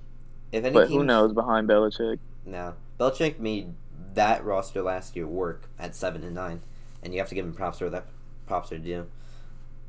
if 0.53 0.65
any 0.65 0.73
But 0.73 0.89
who 0.89 1.05
knows 1.05 1.33
behind 1.33 1.69
Belichick? 1.69 2.19
No, 2.47 2.75
Belichick 2.99 3.39
made 3.39 3.75
that 4.15 4.45
roster 4.45 4.83
last 4.83 5.17
year 5.17 5.27
work 5.27 5.69
at 5.79 5.95
seven 5.95 6.23
and 6.23 6.35
nine, 6.35 6.63
and 7.03 7.13
you 7.13 7.21
have 7.21 7.29
to 7.29 7.35
give 7.35 7.45
him 7.45 7.53
props 7.53 7.79
for 7.79 7.91
that. 7.91 8.07
Props 8.47 8.73
are 8.73 8.79
due. 8.79 9.07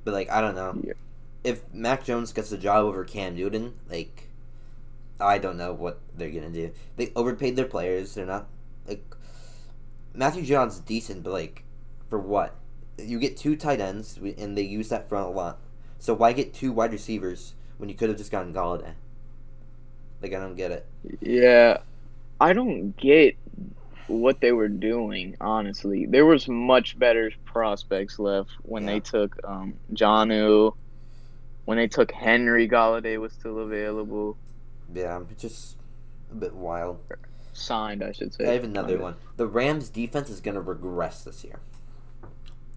But 0.04 0.14
like 0.14 0.30
I 0.30 0.42
don't 0.42 0.56
know. 0.56 0.80
Yeah. 0.84 0.94
If 1.44 1.62
Mac 1.74 2.04
Jones 2.04 2.34
gets 2.34 2.50
the 2.50 2.58
job 2.58 2.86
over 2.86 3.04
Cam 3.04 3.36
Newton, 3.36 3.76
like 3.90 4.30
I 5.20 5.38
don't 5.38 5.58
know 5.58 5.74
what 5.74 6.00
they're 6.16 6.32
gonna 6.32 6.50
do. 6.50 6.72
They 6.96 7.12
overpaid 7.16 7.56
their 7.56 7.66
players. 7.66 8.16
They're 8.16 8.26
not 8.26 8.48
like 8.88 9.04
Matthew 10.14 10.44
John's 10.44 10.80
decent, 10.80 11.24
but 11.24 11.34
like 11.34 11.64
for 12.10 12.20
what? 12.20 12.56
You 12.98 13.20
get 13.20 13.38
two 13.38 13.56
tight 13.56 13.82
ends, 13.82 14.18
and 14.18 14.58
they 14.58 14.62
use 14.62 14.90
that 14.90 15.10
front 15.10 15.28
a 15.28 15.32
lot. 15.32 15.60
So 16.00 16.14
why 16.14 16.34
get 16.34 16.54
two 16.54 16.72
wide 16.72 16.92
receivers 16.92 17.54
when 17.78 17.90
you 17.90 17.96
could 17.96 18.10
have 18.10 18.18
just 18.18 18.32
gotten 18.32 18.54
Golladay? 18.54 18.94
Like 20.22 20.34
I 20.34 20.40
don't 20.40 20.56
get 20.56 20.72
it. 20.72 20.86
Yeah, 21.20 21.80
I 22.40 22.54
don't 22.54 22.96
get 22.98 23.36
what 24.08 24.40
they 24.42 24.52
were 24.52 24.68
doing. 24.68 25.36
Honestly, 25.42 26.06
there 26.06 26.26
was 26.26 26.48
much 26.48 26.98
better 27.00 27.32
prospects 27.46 28.20
left 28.20 28.50
when 28.64 28.84
Yeah. 28.84 28.94
they 28.94 29.00
took 29.00 29.36
um 29.48 29.74
Jonnu. 29.94 30.74
When 31.66 31.78
they 31.78 31.88
took 31.88 32.12
Henry, 32.12 32.68
Golladay 32.70 33.20
was 33.20 33.34
still 33.34 33.60
available. 33.60 34.38
Yeah, 34.94 35.22
just 35.40 35.78
a 36.32 36.36
bit 36.36 36.54
wild. 36.54 37.00
Signed, 37.54 38.04
I 38.04 38.12
should 38.12 38.34
say. 38.34 38.48
I 38.48 38.54
have 38.54 38.64
another 38.66 39.00
one. 39.00 39.16
The 39.38 39.48
Rams' 39.48 39.90
defense 39.90 40.30
is 40.30 40.42
gonna 40.42 40.62
regress 40.62 41.24
this 41.24 41.44
year. 41.44 41.60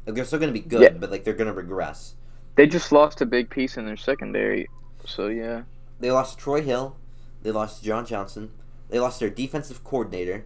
Like 0.07 0.15
they're 0.15 0.25
still 0.25 0.39
gonna 0.39 0.53
be 0.53 0.61
good, 0.61 0.81
Yeah. 0.81 0.99
but 0.99 1.11
like 1.11 1.25
they're 1.25 1.35
gonna 1.35 1.53
regress. 1.53 2.15
They 2.55 2.67
just 2.67 2.91
lost 2.93 3.21
a 3.21 3.27
big 3.27 3.51
piece 3.51 3.77
in 3.77 3.85
their 3.87 3.97
secondary, 3.97 4.69
so 5.05 5.27
yeah. 5.27 5.63
They 6.01 6.11
lost 6.11 6.39
Troy 6.39 6.63
Hill, 6.63 6.97
they 7.43 7.51
lost 7.51 7.85
John 7.85 8.07
Johnson, 8.07 8.51
they 8.89 8.99
lost 9.01 9.21
their 9.21 9.31
defensive 9.31 9.85
coordinator. 9.85 10.45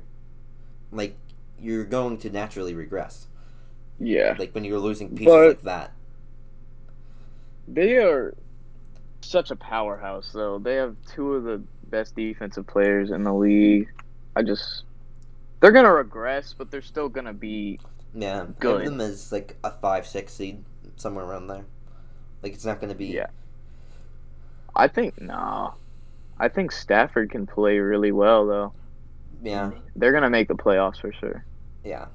Like 0.91 1.17
you're 1.59 1.85
going 1.85 2.19
to 2.19 2.31
naturally 2.31 2.75
regress. 2.75 3.27
Yeah. 3.99 4.35
Like 4.39 4.55
when 4.55 4.65
you're 4.65 4.79
losing 4.79 5.11
pieces 5.11 5.27
But- 5.33 5.49
like 5.49 5.63
that. 5.63 5.93
They 7.69 7.97
are 7.99 8.35
such 9.21 9.51
a 9.53 9.57
powerhouse, 9.57 10.33
though. 10.33 10.59
They 10.59 10.75
have 10.75 10.97
two 11.15 11.35
of 11.35 11.45
the 11.45 11.63
best 11.85 12.17
defensive 12.17 12.67
players 12.67 13.11
in 13.13 13.23
the 13.23 13.33
league. 13.33 13.89
I 14.35 14.43
just. 14.43 14.83
They're 15.61 15.71
going 15.71 15.85
to 15.85 15.93
regress, 15.93 16.55
but 16.59 16.73
they're 16.73 16.83
still 16.83 17.09
going 17.09 17.27
to 17.27 17.33
be. 17.33 17.79
Yeah, 18.15 18.47
Good. 18.59 18.85
them 18.87 19.01
as 19.01 19.31
like 19.33 19.57
a 19.65 19.71
five, 19.71 20.07
six 20.07 20.35
seed, 20.35 20.65
somewhere 20.97 21.25
around 21.25 21.47
there. 21.47 21.65
Like 22.43 22.53
it's 22.53 22.65
not 22.65 22.81
gonna 22.81 22.95
be. 22.95 23.07
Yeah. 23.07 23.29
I 24.75 24.89
think, 24.89 25.21
nah. 25.21 25.73
I 26.43 26.49
think 26.49 26.73
Stafford 26.73 27.31
can 27.31 27.47
play 27.47 27.79
really 27.79 28.11
well 28.11 28.45
though. 28.49 28.73
Yeah. 29.45 29.71
They're 29.95 30.11
gonna 30.11 30.29
make 30.29 30.49
the 30.49 30.57
playoffs 30.57 31.01
for 31.01 31.13
sure. 31.13 31.45
Yeah. 31.85 32.07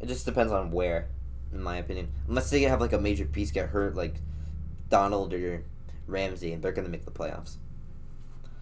It 0.00 0.06
just 0.08 0.24
depends 0.24 0.54
on 0.54 0.70
where, 0.70 1.08
in 1.52 1.62
my 1.62 1.76
opinion. 1.76 2.08
Unless 2.28 2.48
they 2.48 2.62
have 2.62 2.80
like 2.80 2.94
a 2.94 2.98
major 2.98 3.26
piece 3.26 3.50
get 3.50 3.68
hurt, 3.68 3.94
like 3.94 4.14
Donald 4.88 5.34
or 5.34 5.64
Ramsey, 6.06 6.54
and 6.54 6.62
they're 6.62 6.72
gonna 6.72 6.88
make 6.88 7.04
the 7.04 7.10
playoffs. 7.10 7.56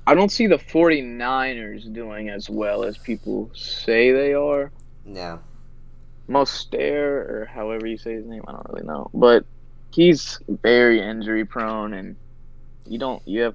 I 0.09 0.14
don't 0.14 0.33
see 0.33 0.49
the 0.49 0.59
49ers 0.59 1.92
doing 1.92 2.29
as 2.29 2.51
well 2.51 2.83
as 2.83 2.99
people 2.99 3.49
say 3.55 4.11
they 4.11 4.35
are. 4.35 4.73
Yeah. 5.05 5.38
Mostair, 6.29 7.19
or 7.31 7.45
however 7.45 7.87
you 7.87 7.97
say 7.97 8.14
his 8.14 8.27
name, 8.27 8.42
I 8.49 8.53
don't 8.53 8.66
really 8.71 8.85
know. 8.85 9.09
But 9.14 9.45
he's 9.92 10.40
very 10.49 11.01
injury 11.01 11.45
prone, 11.45 11.95
and 11.95 12.16
you 12.88 12.99
don't, 12.99 13.23
you 13.25 13.42
have 13.42 13.55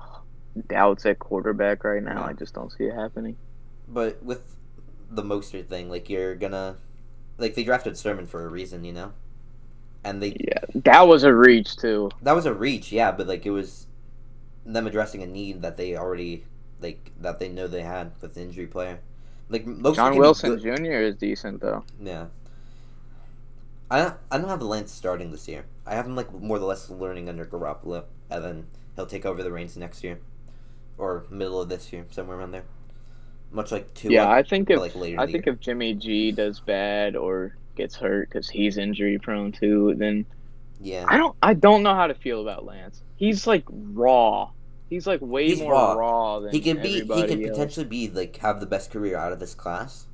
doubts 0.68 1.06
at 1.06 1.20
quarterback 1.20 1.84
right 1.84 2.04
now. 2.04 2.24
I 2.24 2.34
just 2.34 2.54
don't 2.54 2.72
see 2.72 2.86
it 2.86 2.94
happening. 2.94 3.38
But 3.88 4.24
with 4.24 4.56
the 5.10 5.24
Mostert 5.24 5.68
thing, 5.68 5.90
like, 5.90 6.10
you're 6.10 6.36
gonna, 6.36 6.78
like, 7.38 7.56
they 7.56 7.64
drafted 7.64 7.98
Sermon 7.98 8.28
for 8.28 8.46
a 8.46 8.50
reason, 8.50 8.84
you 8.84 8.94
know? 8.94 9.14
And 10.04 10.22
they. 10.22 10.36
Yeah, 10.40 10.60
that 10.76 11.08
was 11.08 11.24
a 11.24 11.34
reach, 11.34 11.78
too. 11.78 12.10
That 12.22 12.34
was 12.34 12.46
a 12.46 12.54
reach, 12.54 12.92
yeah, 12.92 13.12
but, 13.12 13.28
like, 13.28 13.46
it 13.46 13.52
was 13.52 13.88
them 14.66 14.88
addressing 14.88 15.24
a 15.24 15.28
need 15.28 15.62
that 15.62 15.78
they 15.78 15.96
already 15.98 16.44
like 16.82 17.12
that 17.20 17.40
they 17.40 17.50
know 17.50 17.68
they 17.68 17.82
had 17.82 18.12
with 18.22 18.34
the 18.34 18.42
injury 18.42 18.68
player. 18.68 19.00
Like 19.50 19.66
most 19.66 19.96
John 19.96 20.18
Wilson 20.18 20.60
Jr. 20.60 20.94
is 20.94 21.16
decent 21.16 21.62
though. 21.62 21.84
Yeah. 22.02 22.28
I 23.90 24.14
I 24.32 24.38
don't 24.38 24.50
have 24.50 24.60
the 24.60 24.66
Lance 24.66 24.92
starting 24.92 25.32
this 25.32 25.48
year. 25.48 25.66
I 25.86 25.96
have 25.96 26.06
him 26.06 26.16
like 26.16 26.34
more 26.34 26.58
or 26.58 26.62
less 26.62 26.90
learning 26.90 27.28
under 27.30 27.46
Garoppolo, 27.46 28.06
and 28.30 28.44
then 28.44 28.68
he'll 28.96 29.06
take 29.06 29.26
over 29.26 29.44
the 29.44 29.52
reins 29.52 29.76
next 29.76 30.04
year, 30.04 30.20
or 31.02 31.26
middle 31.32 31.60
of 31.60 31.68
this 31.68 31.92
year, 31.92 32.06
somewhere 32.12 32.38
around 32.38 32.52
there. 32.52 32.64
Much 33.52 33.72
like 33.72 33.94
two. 33.94 34.10
Yeah, 34.10 34.30
I 34.30 34.44
think 34.44 34.70
if 34.70 34.80
like 34.80 34.96
I 34.96 35.26
think 35.26 35.46
year. 35.46 35.54
if 35.54 35.60
Jimmy 35.60 35.94
G 35.96 36.32
does 36.32 36.60
bad 36.60 37.16
or 37.16 37.56
gets 37.76 37.96
hurt 37.96 38.30
because 38.30 38.48
he's 38.48 38.78
injury 38.78 39.18
prone 39.18 39.52
too, 39.52 39.96
then 39.98 40.26
yeah, 40.80 41.06
I 41.08 41.18
don't 41.18 41.36
I 41.42 41.54
don't 41.56 41.84
know 41.84 41.96
how 41.96 42.08
to 42.08 42.14
feel 42.14 42.42
about 42.42 42.66
Lance. 42.66 43.02
He's 43.18 43.46
like 43.46 43.66
raw. 43.70 44.52
He's 44.90 45.08
like 45.08 45.22
way 45.22 45.48
He's 45.48 45.60
more 45.60 45.72
raw. 45.72 45.94
raw 45.94 46.40
than 46.40 46.52
he 46.52 46.62
can 46.62 46.82
be. 46.82 47.02
He 47.02 47.26
could 47.26 47.42
potentially 47.42 47.86
be 47.86 48.10
like 48.10 48.38
have 48.38 48.60
the 48.60 48.66
best 48.66 48.92
career 48.92 49.18
out 49.18 49.34
of 49.34 49.40
this 49.40 49.54
class, 49.54 50.06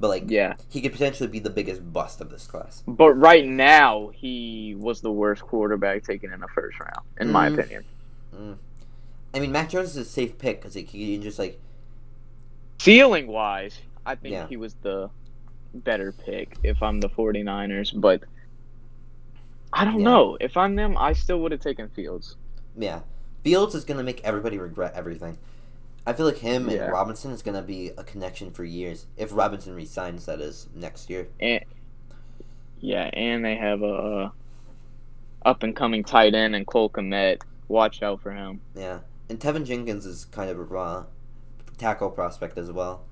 but 0.00 0.08
like 0.08 0.24
yeah, 0.26 0.56
he 0.68 0.80
could 0.80 0.92
potentially 0.92 1.28
be 1.28 1.38
the 1.38 1.50
biggest 1.50 1.92
bust 1.92 2.20
of 2.20 2.30
this 2.30 2.46
class. 2.46 2.82
But 2.86 3.12
right 3.12 3.46
now, 3.46 4.10
he 4.12 4.74
was 4.78 5.00
the 5.00 5.12
worst 5.12 5.42
quarterback 5.42 6.02
taken 6.04 6.32
in 6.32 6.40
the 6.40 6.48
first 6.48 6.78
round, 6.80 7.06
in 7.20 7.28
mm. 7.28 7.32
my 7.32 7.46
opinion. 7.46 7.84
Mm. 8.34 8.56
I 9.34 9.40
mean, 9.40 9.52
Mac 9.52 9.70
Jones 9.70 9.90
is 9.90 9.96
a 9.96 10.04
safe 10.04 10.38
pick 10.38 10.60
because 10.60 10.74
he 10.74 10.82
can 10.82 11.22
just 11.22 11.38
like 11.38 11.60
ceiling 12.78 13.28
wise, 13.28 13.78
I 14.04 14.14
think 14.14 14.32
yeah. 14.32 14.46
he 14.46 14.56
was 14.56 14.74
the 14.82 15.10
better 15.74 16.12
pick 16.12 16.56
if 16.62 16.82
I'm 16.82 17.00
the 17.00 17.08
49ers, 17.08 17.98
but 18.00 18.24
I 19.72 19.84
don't 19.84 20.00
yeah. 20.00 20.04
know. 20.04 20.36
If 20.40 20.56
I'm 20.56 20.76
them, 20.76 20.96
I 20.98 21.12
still 21.12 21.40
would 21.40 21.52
have 21.52 21.60
taken 21.60 21.88
Fields. 21.88 22.36
Yeah. 22.76 23.00
Fields 23.44 23.74
is 23.74 23.84
gonna 23.84 24.02
make 24.02 24.22
everybody 24.22 24.58
regret 24.58 24.92
everything. 24.94 25.38
I 26.06 26.12
feel 26.12 26.26
like 26.26 26.38
him 26.38 26.68
yeah. 26.68 26.84
and 26.84 26.92
Robinson 26.92 27.30
is 27.30 27.42
gonna 27.42 27.62
be 27.62 27.92
a 27.96 28.04
connection 28.04 28.50
for 28.50 28.64
years. 28.64 29.06
If 29.16 29.30
Robinson 29.32 29.74
resigns, 29.74 30.26
that 30.26 30.40
is 30.40 30.68
next 30.74 31.08
year. 31.08 31.28
And, 31.40 31.64
yeah, 32.80 33.10
and 33.12 33.44
they 33.44 33.56
have 33.56 33.82
a 33.82 34.32
up 35.44 35.62
and 35.62 35.74
coming 35.74 36.04
tight 36.04 36.34
end 36.34 36.54
and 36.54 36.66
Cole 36.66 36.90
Kmet. 36.90 37.42
Watch 37.68 38.02
out 38.02 38.20
for 38.20 38.32
him. 38.32 38.60
Yeah, 38.74 38.98
and 39.32 39.40
Teven 39.40 39.64
Jenkins 39.64 40.04
is 40.04 40.26
kind 40.26 40.50
of 40.50 40.58
a 40.58 40.62
raw 40.62 41.06
tackle 41.78 42.10
prospect 42.10 42.58
as 42.58 42.70
well. 42.70 43.06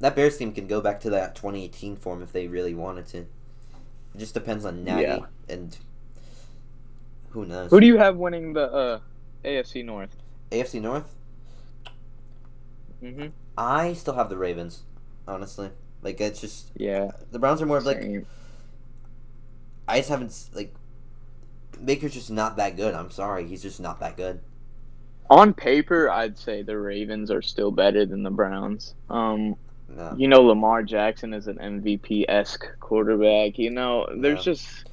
That 0.00 0.16
Bears 0.16 0.38
team 0.38 0.50
can 0.50 0.66
go 0.66 0.80
back 0.80 0.98
to 1.00 1.10
that 1.10 1.34
2018 1.34 1.96
form 1.96 2.22
if 2.22 2.32
they 2.32 2.48
really 2.48 2.74
wanted 2.74 3.06
to. 3.08 3.18
It 3.18 4.18
just 4.18 4.32
depends 4.32 4.64
on 4.64 4.82
Nagy 4.82 5.02
yeah. 5.02 5.18
and 5.46 5.76
who 7.30 7.44
knows? 7.44 7.70
Who 7.70 7.80
do 7.80 7.86
you 7.86 7.98
have 7.98 8.16
winning 8.16 8.54
the 8.54 8.72
uh, 8.72 9.00
AFC 9.44 9.84
North? 9.84 10.16
AFC 10.50 10.80
North. 10.80 11.14
Mhm. 13.02 13.32
I 13.58 13.92
still 13.92 14.14
have 14.14 14.30
the 14.30 14.38
Ravens, 14.38 14.84
honestly. 15.28 15.68
Like 16.00 16.18
it's 16.18 16.40
just 16.40 16.70
yeah. 16.76 17.10
The 17.30 17.38
Browns 17.38 17.60
are 17.60 17.66
more 17.66 17.76
of 17.76 17.84
like. 17.84 18.24
I 19.86 19.98
just 19.98 20.08
haven't 20.08 20.48
like. 20.54 20.74
Baker's 21.84 22.14
just 22.14 22.30
not 22.30 22.56
that 22.56 22.76
good. 22.76 22.94
I'm 22.94 23.10
sorry, 23.10 23.46
he's 23.46 23.60
just 23.60 23.80
not 23.80 24.00
that 24.00 24.16
good. 24.16 24.40
On 25.30 25.54
paper, 25.54 26.10
I'd 26.10 26.38
say 26.38 26.62
the 26.62 26.78
Ravens 26.78 27.30
are 27.30 27.42
still 27.42 27.70
better 27.70 28.04
than 28.04 28.22
the 28.22 28.30
Browns. 28.30 28.94
Um, 29.08 29.56
no. 29.88 30.14
You 30.16 30.28
know, 30.28 30.42
Lamar 30.42 30.82
Jackson 30.82 31.32
is 31.32 31.46
an 31.46 31.56
MVP 31.56 32.24
esque 32.28 32.66
quarterback. 32.80 33.58
You 33.58 33.70
know, 33.70 34.06
there's 34.16 34.38
no. 34.38 34.52
just 34.52 34.88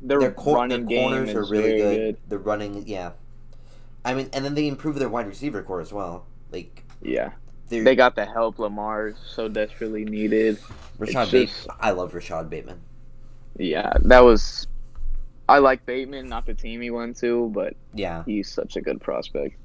their, 0.00 0.20
their, 0.20 0.32
cor- 0.32 0.56
running 0.56 0.86
their 0.86 0.98
corners 0.98 1.34
are 1.34 1.44
really 1.44 1.76
good. 1.76 1.96
good. 1.96 2.16
They're 2.28 2.38
running, 2.38 2.86
yeah. 2.86 3.12
I 4.04 4.14
mean, 4.14 4.28
and 4.32 4.44
then 4.44 4.54
they 4.54 4.68
improve 4.68 4.98
their 4.98 5.08
wide 5.08 5.26
receiver 5.26 5.62
core 5.62 5.80
as 5.80 5.92
well. 5.92 6.26
Like, 6.52 6.84
yeah, 7.02 7.32
they 7.68 7.96
got 7.96 8.14
the 8.14 8.26
help 8.26 8.58
Lamar 8.58 9.14
so 9.26 9.48
desperately 9.48 10.04
needed. 10.04 10.58
Rashod 10.98 11.30
Bateman, 11.30 11.76
I 11.80 11.90
love 11.90 12.14
Rashod 12.14 12.50
Bateman. 12.50 12.80
Yeah, 13.56 13.92
that 14.02 14.20
was. 14.20 14.66
I 15.48 15.58
like 15.58 15.84
Bateman, 15.84 16.28
not 16.28 16.46
the 16.46 16.54
team 16.54 16.80
he 16.80 16.90
went 16.90 17.18
to, 17.18 17.50
but 17.54 17.74
yeah, 17.92 18.24
he's 18.24 18.50
such 18.50 18.76
a 18.76 18.80
good 18.80 19.00
prospect. 19.00 19.56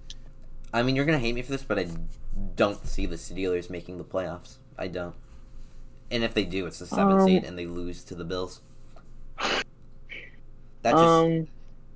I 0.74 0.84
mean, 0.84 0.96
you're 0.96 1.06
gonna 1.06 1.20
hate 1.20 1.36
me 1.36 1.42
for 1.42 1.52
this, 1.52 1.64
but 1.64 1.80
I 1.80 1.88
don't 2.56 2.86
see 2.86 3.06
the 3.06 3.16
Steelers 3.16 3.70
making 3.70 3.98
the 3.98 4.04
playoffs. 4.04 4.58
I 4.78 4.88
don't. 4.88 5.16
And 6.12 6.24
if 6.24 6.34
they 6.34 6.44
do, 6.44 6.66
it's 6.66 6.80
the 6.80 6.86
seventh 6.86 7.22
um, 7.22 7.28
seed, 7.28 7.44
and 7.44 7.58
they 7.58 7.66
lose 7.66 8.04
to 8.06 8.16
the 8.16 8.26
Bills. 8.26 8.62
That 10.82 10.92
just 10.92 11.04
um, 11.04 11.48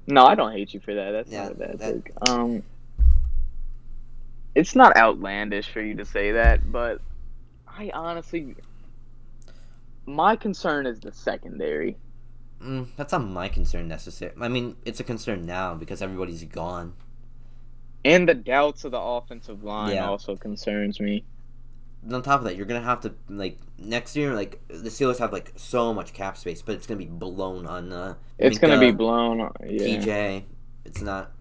no, 0.08 0.26
I 0.26 0.36
don't 0.36 0.52
hate 0.52 0.74
you 0.74 0.80
for 0.80 0.94
that. 0.94 1.12
That's 1.12 1.32
yeah, 1.32 1.44
not 1.44 1.52
a 1.52 1.56
bad 1.56 1.80
that... 1.80 2.06
take. 2.06 2.30
Um, 2.30 2.64
it's 4.56 4.76
not 4.76 4.96
outlandish 4.96 5.70
for 5.70 5.82
you 5.82 5.96
to 5.96 6.06
say 6.06 6.34
that, 6.34 6.72
but 6.72 7.02
I 7.68 7.92
honestly, 7.94 8.56
my 10.06 10.36
concern 10.36 10.86
is 10.86 11.00
the 11.00 11.12
secondary. 11.12 11.98
Mm, 12.64 12.88
that's 12.96 13.12
not 13.12 13.20
my 13.20 13.50
concern 13.50 13.88
necessarily. 13.88 14.42
I 14.42 14.48
mean, 14.48 14.78
it's 14.86 15.00
a 15.00 15.04
concern 15.04 15.46
now 15.46 15.76
because 15.76 16.02
everybody's 16.02 16.44
gone. 16.44 16.94
And 18.06 18.28
the 18.28 18.34
doubts 18.34 18.84
of 18.84 18.92
the 18.92 19.00
offensive 19.00 19.64
line 19.64 19.96
yeah. 19.96 20.08
also 20.08 20.36
concerns 20.36 21.00
me 21.00 21.24
on 22.12 22.22
top 22.22 22.40
of 22.40 22.46
that, 22.46 22.56
you're 22.56 22.66
gonna 22.66 22.82
have 22.82 23.02
to 23.02 23.14
like 23.30 23.60
next 23.78 24.16
year, 24.16 24.34
like 24.34 24.62
the 24.68 24.90
Steelers 24.90 25.20
have 25.20 25.32
like 25.32 25.54
so 25.56 25.94
much 25.94 26.14
cap 26.14 26.38
space, 26.38 26.62
but 26.62 26.76
it's 26.76 26.88
gonna 26.88 26.98
be 26.98 27.06
blown 27.06 27.66
on. 27.66 27.92
Uh, 27.92 28.16
it's 28.38 28.58
gonna 28.58 28.80
be 28.80 28.92
blown. 28.92 29.40
Yeah. 29.66 30.00
PJ, 30.00 30.44
it's 30.86 31.02
not. 31.02 31.32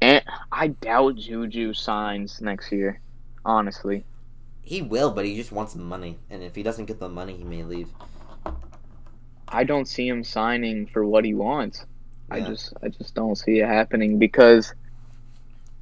And 0.00 0.22
I 0.52 0.68
doubt 0.68 1.16
Juju 1.16 1.74
signs 1.74 2.40
next 2.40 2.72
year. 2.72 3.00
Honestly, 3.44 4.04
he 4.62 4.82
will, 4.82 5.10
but 5.10 5.24
he 5.24 5.36
just 5.36 5.52
wants 5.52 5.74
money, 5.74 6.18
and 6.28 6.42
if 6.42 6.54
he 6.54 6.62
doesn't 6.62 6.86
get 6.86 6.98
the 6.98 7.08
money, 7.08 7.36
he 7.36 7.44
may 7.44 7.62
leave. 7.62 7.88
I 9.50 9.64
don't 9.64 9.86
see 9.86 10.06
him 10.06 10.24
signing 10.24 10.86
for 10.86 11.04
what 11.04 11.24
he 11.24 11.34
wants. 11.34 11.86
Yeah. 12.30 12.36
I 12.36 12.40
just, 12.40 12.72
I 12.82 12.88
just 12.88 13.14
don't 13.14 13.36
see 13.36 13.60
it 13.60 13.66
happening 13.66 14.18
because 14.18 14.74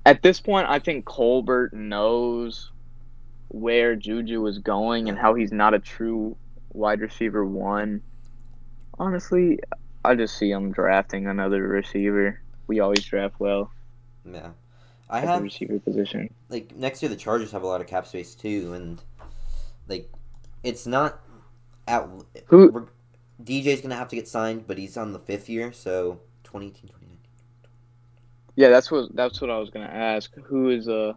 at 0.04 0.22
this 0.22 0.40
point, 0.40 0.68
I 0.68 0.78
think 0.78 1.04
Colbert 1.04 1.72
knows 1.72 2.70
where 3.48 3.96
Juju 3.96 4.46
is 4.46 4.58
going 4.58 5.08
and 5.08 5.18
how 5.18 5.34
he's 5.34 5.52
not 5.52 5.74
a 5.74 5.78
true 5.78 6.36
wide 6.72 7.00
receiver 7.00 7.44
one. 7.44 8.02
Honestly, 8.98 9.58
I 10.04 10.14
just 10.14 10.38
see 10.38 10.50
him 10.50 10.72
drafting 10.72 11.26
another 11.26 11.66
receiver. 11.66 12.40
We 12.68 12.80
always 12.80 13.04
draft 13.04 13.34
well. 13.38 13.70
Yeah, 14.24 14.50
I 15.10 15.20
have 15.20 15.42
receiver 15.42 15.78
position. 15.80 16.32
Like 16.48 16.74
next 16.76 17.02
year, 17.02 17.08
the 17.08 17.16
Chargers 17.16 17.52
have 17.52 17.62
a 17.62 17.66
lot 17.66 17.80
of 17.80 17.86
cap 17.86 18.06
space 18.06 18.34
too, 18.34 18.72
and 18.74 19.02
like 19.88 20.10
it's 20.62 20.86
not 20.86 21.20
at 21.88 22.08
who 22.46 22.88
DJ's 23.42 23.80
gonna 23.80 23.96
have 23.96 24.08
to 24.08 24.16
get 24.16 24.28
signed, 24.28 24.66
but 24.66 24.78
he's 24.78 24.96
on 24.96 25.12
the 25.12 25.18
fifth 25.18 25.48
year, 25.48 25.72
so 25.72 26.20
2018, 26.44 26.88
2019. 26.88 27.18
Yeah, 28.54 28.70
that's 28.70 28.90
what 28.90 29.14
that's 29.14 29.40
what 29.40 29.50
I 29.50 29.58
was 29.58 29.70
gonna 29.70 29.86
ask. 29.86 30.34
Who 30.44 30.70
is 30.70 30.88
uh 30.88 31.12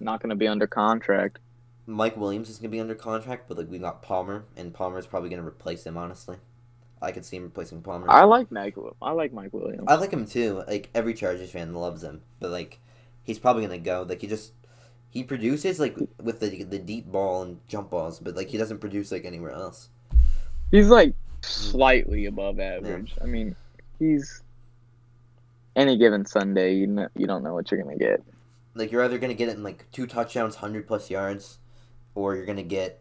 not 0.00 0.22
gonna 0.22 0.36
be 0.36 0.48
under 0.48 0.66
contract? 0.66 1.38
Mike 1.86 2.16
Williams 2.16 2.48
is 2.48 2.58
gonna 2.58 2.70
be 2.70 2.80
under 2.80 2.94
contract, 2.94 3.48
but 3.48 3.58
like 3.58 3.70
we 3.70 3.78
got 3.78 4.02
Palmer, 4.02 4.44
and 4.56 4.72
Palmer's 4.72 5.06
probably 5.06 5.28
gonna 5.28 5.46
replace 5.46 5.84
him. 5.84 5.98
Honestly, 5.98 6.36
I 7.02 7.12
could 7.12 7.24
see 7.24 7.36
him 7.36 7.44
replacing 7.44 7.82
Palmer. 7.82 8.10
I 8.10 8.24
like 8.24 8.50
Mike. 8.50 8.76
I 9.02 9.12
like 9.12 9.32
Mike 9.32 9.52
Williams. 9.52 9.84
I 9.86 9.96
like 9.96 10.10
him 10.10 10.26
too. 10.26 10.64
Like 10.66 10.88
every 10.94 11.12
Chargers 11.12 11.50
fan 11.50 11.74
loves 11.74 12.02
him, 12.02 12.22
but 12.40 12.50
like 12.50 12.80
he's 13.22 13.38
probably 13.38 13.62
gonna 13.62 13.78
go. 13.78 14.06
Like 14.08 14.22
he 14.22 14.26
just 14.26 14.52
he 15.10 15.22
produces 15.22 15.78
like 15.78 15.96
with 16.22 16.40
the 16.40 16.64
the 16.64 16.78
deep 16.78 17.06
ball 17.06 17.42
and 17.42 17.60
jump 17.68 17.90
balls, 17.90 18.18
but 18.20 18.34
like 18.34 18.48
he 18.48 18.56
doesn't 18.56 18.78
produce 18.78 19.12
like 19.12 19.26
anywhere 19.26 19.52
else. 19.52 19.90
He's 20.70 20.88
like 20.88 21.14
slightly 21.46 22.26
above 22.26 22.60
average. 22.60 23.14
Yeah. 23.16 23.24
I 23.24 23.26
mean, 23.26 23.56
he's 23.98 24.42
any 25.74 25.96
given 25.96 26.24
Sunday, 26.24 26.74
you 26.74 26.86
know, 26.86 27.08
you 27.14 27.26
don't 27.26 27.42
know 27.42 27.54
what 27.54 27.70
you're 27.70 27.82
gonna 27.82 27.96
get. 27.96 28.22
Like 28.74 28.92
you're 28.92 29.04
either 29.04 29.18
gonna 29.18 29.34
get 29.34 29.48
it 29.48 29.56
in 29.56 29.62
like 29.62 29.90
two 29.92 30.06
touchdowns, 30.06 30.56
hundred 30.56 30.86
plus 30.86 31.10
yards, 31.10 31.58
or 32.14 32.34
you're 32.34 32.46
gonna 32.46 32.62
get 32.62 33.00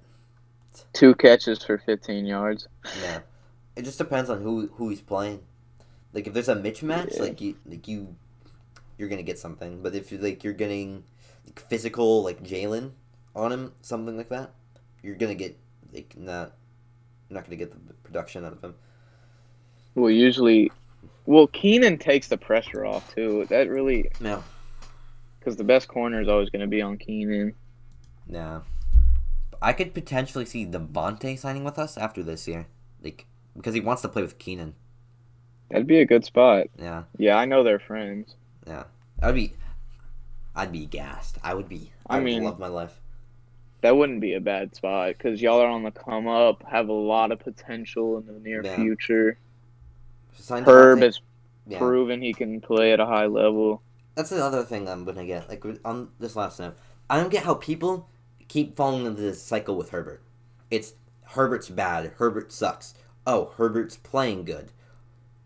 two 0.93 1.15
catches 1.15 1.63
for 1.63 1.77
fifteen 1.77 2.25
yards. 2.25 2.67
Yeah, 3.01 3.21
it 3.75 3.83
just 3.83 3.97
depends 3.97 4.29
on 4.29 4.41
who 4.41 4.67
who 4.73 4.89
he's 4.89 5.01
playing. 5.01 5.41
Like 6.13 6.27
if 6.27 6.33
there's 6.33 6.49
a 6.49 6.55
mismatch, 6.55 7.15
yeah. 7.15 7.21
like 7.21 7.41
you 7.41 7.55
like 7.65 7.87
you, 7.87 8.15
you're 8.97 9.09
gonna 9.09 9.23
get 9.23 9.39
something. 9.39 9.81
But 9.81 9.95
if 9.95 10.11
like 10.11 10.43
you're 10.43 10.53
getting 10.53 11.03
like, 11.45 11.59
physical 11.59 12.23
like 12.23 12.43
Jalen 12.43 12.91
on 13.35 13.51
him, 13.51 13.73
something 13.81 14.15
like 14.15 14.29
that, 14.29 14.51
you're 15.03 15.15
gonna 15.15 15.35
get 15.35 15.57
like 15.93 16.15
not, 16.17 16.53
you're 17.29 17.35
not 17.35 17.45
gonna 17.45 17.55
get 17.55 17.71
the 17.71 17.93
production 17.95 18.45
out 18.45 18.53
of 18.53 18.63
him. 18.63 18.75
Well, 19.95 20.11
usually, 20.11 20.71
well, 21.25 21.47
Keenan 21.47 21.97
takes 21.97 22.27
the 22.27 22.37
pressure 22.37 22.85
off 22.85 23.13
too. 23.13 23.45
That 23.49 23.69
really, 23.69 24.09
no, 24.19 24.43
because 25.39 25.55
the 25.55 25.63
best 25.63 25.87
corner 25.87 26.21
is 26.21 26.27
always 26.27 26.49
gonna 26.49 26.67
be 26.67 26.81
on 26.81 26.97
Keenan. 26.97 27.53
Yeah, 28.27 28.61
I 29.61 29.73
could 29.73 29.93
potentially 29.93 30.45
see 30.45 30.65
the 30.65 30.79
Davante 30.79 31.37
signing 31.37 31.63
with 31.63 31.79
us 31.79 31.97
after 31.97 32.23
this 32.23 32.47
year, 32.47 32.67
like 33.01 33.25
because 33.55 33.73
he 33.73 33.81
wants 33.81 34.01
to 34.01 34.09
play 34.09 34.21
with 34.21 34.37
Keenan. 34.37 34.75
That'd 35.69 35.87
be 35.87 35.99
a 35.99 36.05
good 36.05 36.25
spot. 36.25 36.67
Yeah. 36.77 37.03
Yeah, 37.17 37.37
I 37.37 37.45
know 37.45 37.63
they're 37.63 37.79
friends. 37.79 38.35
Yeah, 38.67 38.83
I'd 39.21 39.35
be, 39.35 39.53
I'd 40.55 40.71
be 40.71 40.85
gassed. 40.85 41.37
I 41.43 41.53
would 41.53 41.69
be. 41.69 41.91
I, 42.07 42.17
I 42.17 42.19
mean, 42.19 42.43
love 42.43 42.59
my 42.59 42.67
life. 42.67 42.99
That 43.85 43.97
wouldn't 43.97 44.19
be 44.19 44.33
a 44.33 44.41
bad 44.41 44.75
spot 44.75 45.09
because 45.09 45.43
y'all 45.43 45.61
are 45.61 45.67
on 45.67 45.83
the 45.83 45.91
come 45.91 46.27
up, 46.27 46.63
have 46.67 46.89
a 46.89 46.91
lot 46.91 47.31
of 47.31 47.37
potential 47.37 48.17
in 48.17 48.25
the 48.25 48.39
near 48.39 48.63
yeah. 48.63 48.75
future. 48.77 49.37
Herb 50.49 51.03
has 51.03 51.21
yeah. 51.67 51.77
proven 51.77 52.19
he 52.19 52.33
can 52.33 52.61
play 52.61 52.93
at 52.93 52.99
a 52.99 53.05
high 53.05 53.27
level. 53.27 53.83
That's 54.15 54.31
the 54.31 54.43
other 54.43 54.63
thing 54.63 54.89
I'm 54.89 55.05
gonna 55.05 55.27
get. 55.27 55.47
Like 55.47 55.63
on 55.85 56.09
this 56.19 56.35
last 56.35 56.59
note, 56.59 56.75
I 57.11 57.19
don't 57.19 57.29
get 57.29 57.43
how 57.43 57.53
people 57.53 58.09
keep 58.47 58.75
falling 58.75 59.05
into 59.05 59.21
this 59.21 59.43
cycle 59.43 59.75
with 59.75 59.91
Herbert. 59.91 60.23
It's 60.71 60.93
Herbert's 61.21 61.69
bad. 61.69 62.13
Herbert 62.17 62.51
sucks. 62.51 62.95
Oh, 63.27 63.53
Herbert's 63.55 63.97
playing 63.97 64.45
good. 64.45 64.71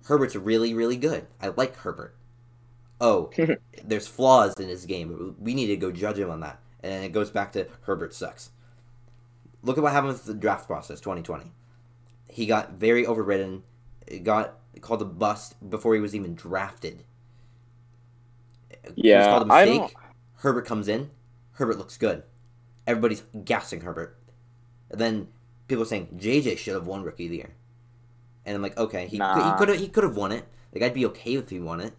Herbert's 0.05 0.37
really, 0.37 0.73
really 0.73 0.95
good. 0.95 1.27
I 1.41 1.49
like 1.49 1.75
Herbert. 1.75 2.15
Oh, 3.01 3.31
there's 3.83 4.07
flaws 4.07 4.53
in 4.53 4.69
his 4.69 4.85
game. 4.85 5.35
We 5.41 5.53
need 5.53 5.67
to 5.67 5.75
go 5.75 5.91
judge 5.91 6.19
him 6.19 6.29
on 6.29 6.39
that. 6.39 6.61
And 6.81 7.03
it 7.03 7.11
goes 7.11 7.29
back 7.29 7.51
to 7.53 7.67
Herbert 7.81 8.13
sucks. 8.13 8.51
Look 9.61 9.77
at 9.77 9.83
what 9.83 9.91
happened 9.91 10.13
with 10.13 10.25
the 10.25 10.33
draft 10.33 10.67
process 10.67 10.99
2020. 10.99 11.51
He 12.27 12.45
got 12.45 12.73
very 12.73 13.05
overridden. 13.05 13.63
Got 14.23 14.55
called 14.81 15.01
a 15.01 15.05
bust 15.05 15.69
before 15.69 15.93
he 15.93 15.99
was 15.99 16.15
even 16.15 16.35
drafted. 16.35 17.03
Yeah, 18.95 19.43
I 19.49 19.65
don't... 19.65 19.93
Herbert 20.35 20.65
comes 20.65 20.87
in. 20.87 21.11
Herbert 21.53 21.77
looks 21.77 21.97
good. 21.97 22.23
Everybody's 22.87 23.23
gassing 23.43 23.81
Herbert. 23.81 24.17
And 24.89 25.01
then 25.01 25.27
people 25.67 25.83
are 25.83 25.87
saying 25.87 26.07
JJ 26.15 26.57
should 26.57 26.75
have 26.75 26.87
won 26.87 27.03
Rookie 27.03 27.25
of 27.25 27.31
the 27.31 27.37
Year 27.37 27.55
and 28.49 28.55
I'm 28.55 28.63
like, 28.63 28.77
okay, 28.79 29.05
he 29.05 29.19
nah. 29.19 29.55
could 29.57 29.69
have 29.69 29.77
he 29.77 29.87
could 29.87 30.03
have 30.03 30.15
won 30.15 30.31
it. 30.31 30.43
Like 30.73 30.83
I'd 30.83 30.93
be 30.95 31.05
okay 31.07 31.35
if 31.35 31.49
he 31.49 31.59
won 31.59 31.81
it. 31.81 31.93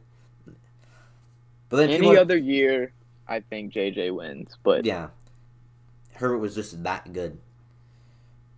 But 1.68 1.76
then 1.76 1.90
any 1.90 2.16
other 2.16 2.36
year, 2.36 2.92
I 3.30 3.40
think 3.40 3.72
JJ 3.72 4.14
wins. 4.14 4.58
But 4.62 4.84
yeah, 4.84 5.08
Herbert 6.14 6.38
was 6.38 6.54
just 6.54 6.82
that 6.82 7.12
good. 7.12 7.38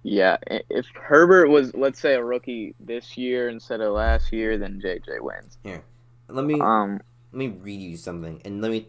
Yeah, 0.03 0.39
if 0.49 0.87
Herbert 1.01 1.49
was, 1.49 1.73
let's 1.77 2.01
say, 2.01 2.15
a 2.15 2.25
rookie 2.25 2.75
this 2.81 3.17
year 3.17 3.49
instead 3.49 3.81
of 3.81 3.93
last 3.93 4.33
year, 4.33 4.59
then 4.59 4.83
JJ 4.85 5.21
wins. 5.21 5.59
Here, 5.63 5.85
let 6.29 6.45
me 6.45 6.59
um 6.61 7.01
let 7.33 7.39
me 7.39 7.49
read 7.49 7.81
you 7.81 7.97
something, 7.97 8.41
and 8.45 8.61
let 8.61 8.73
me 8.73 8.89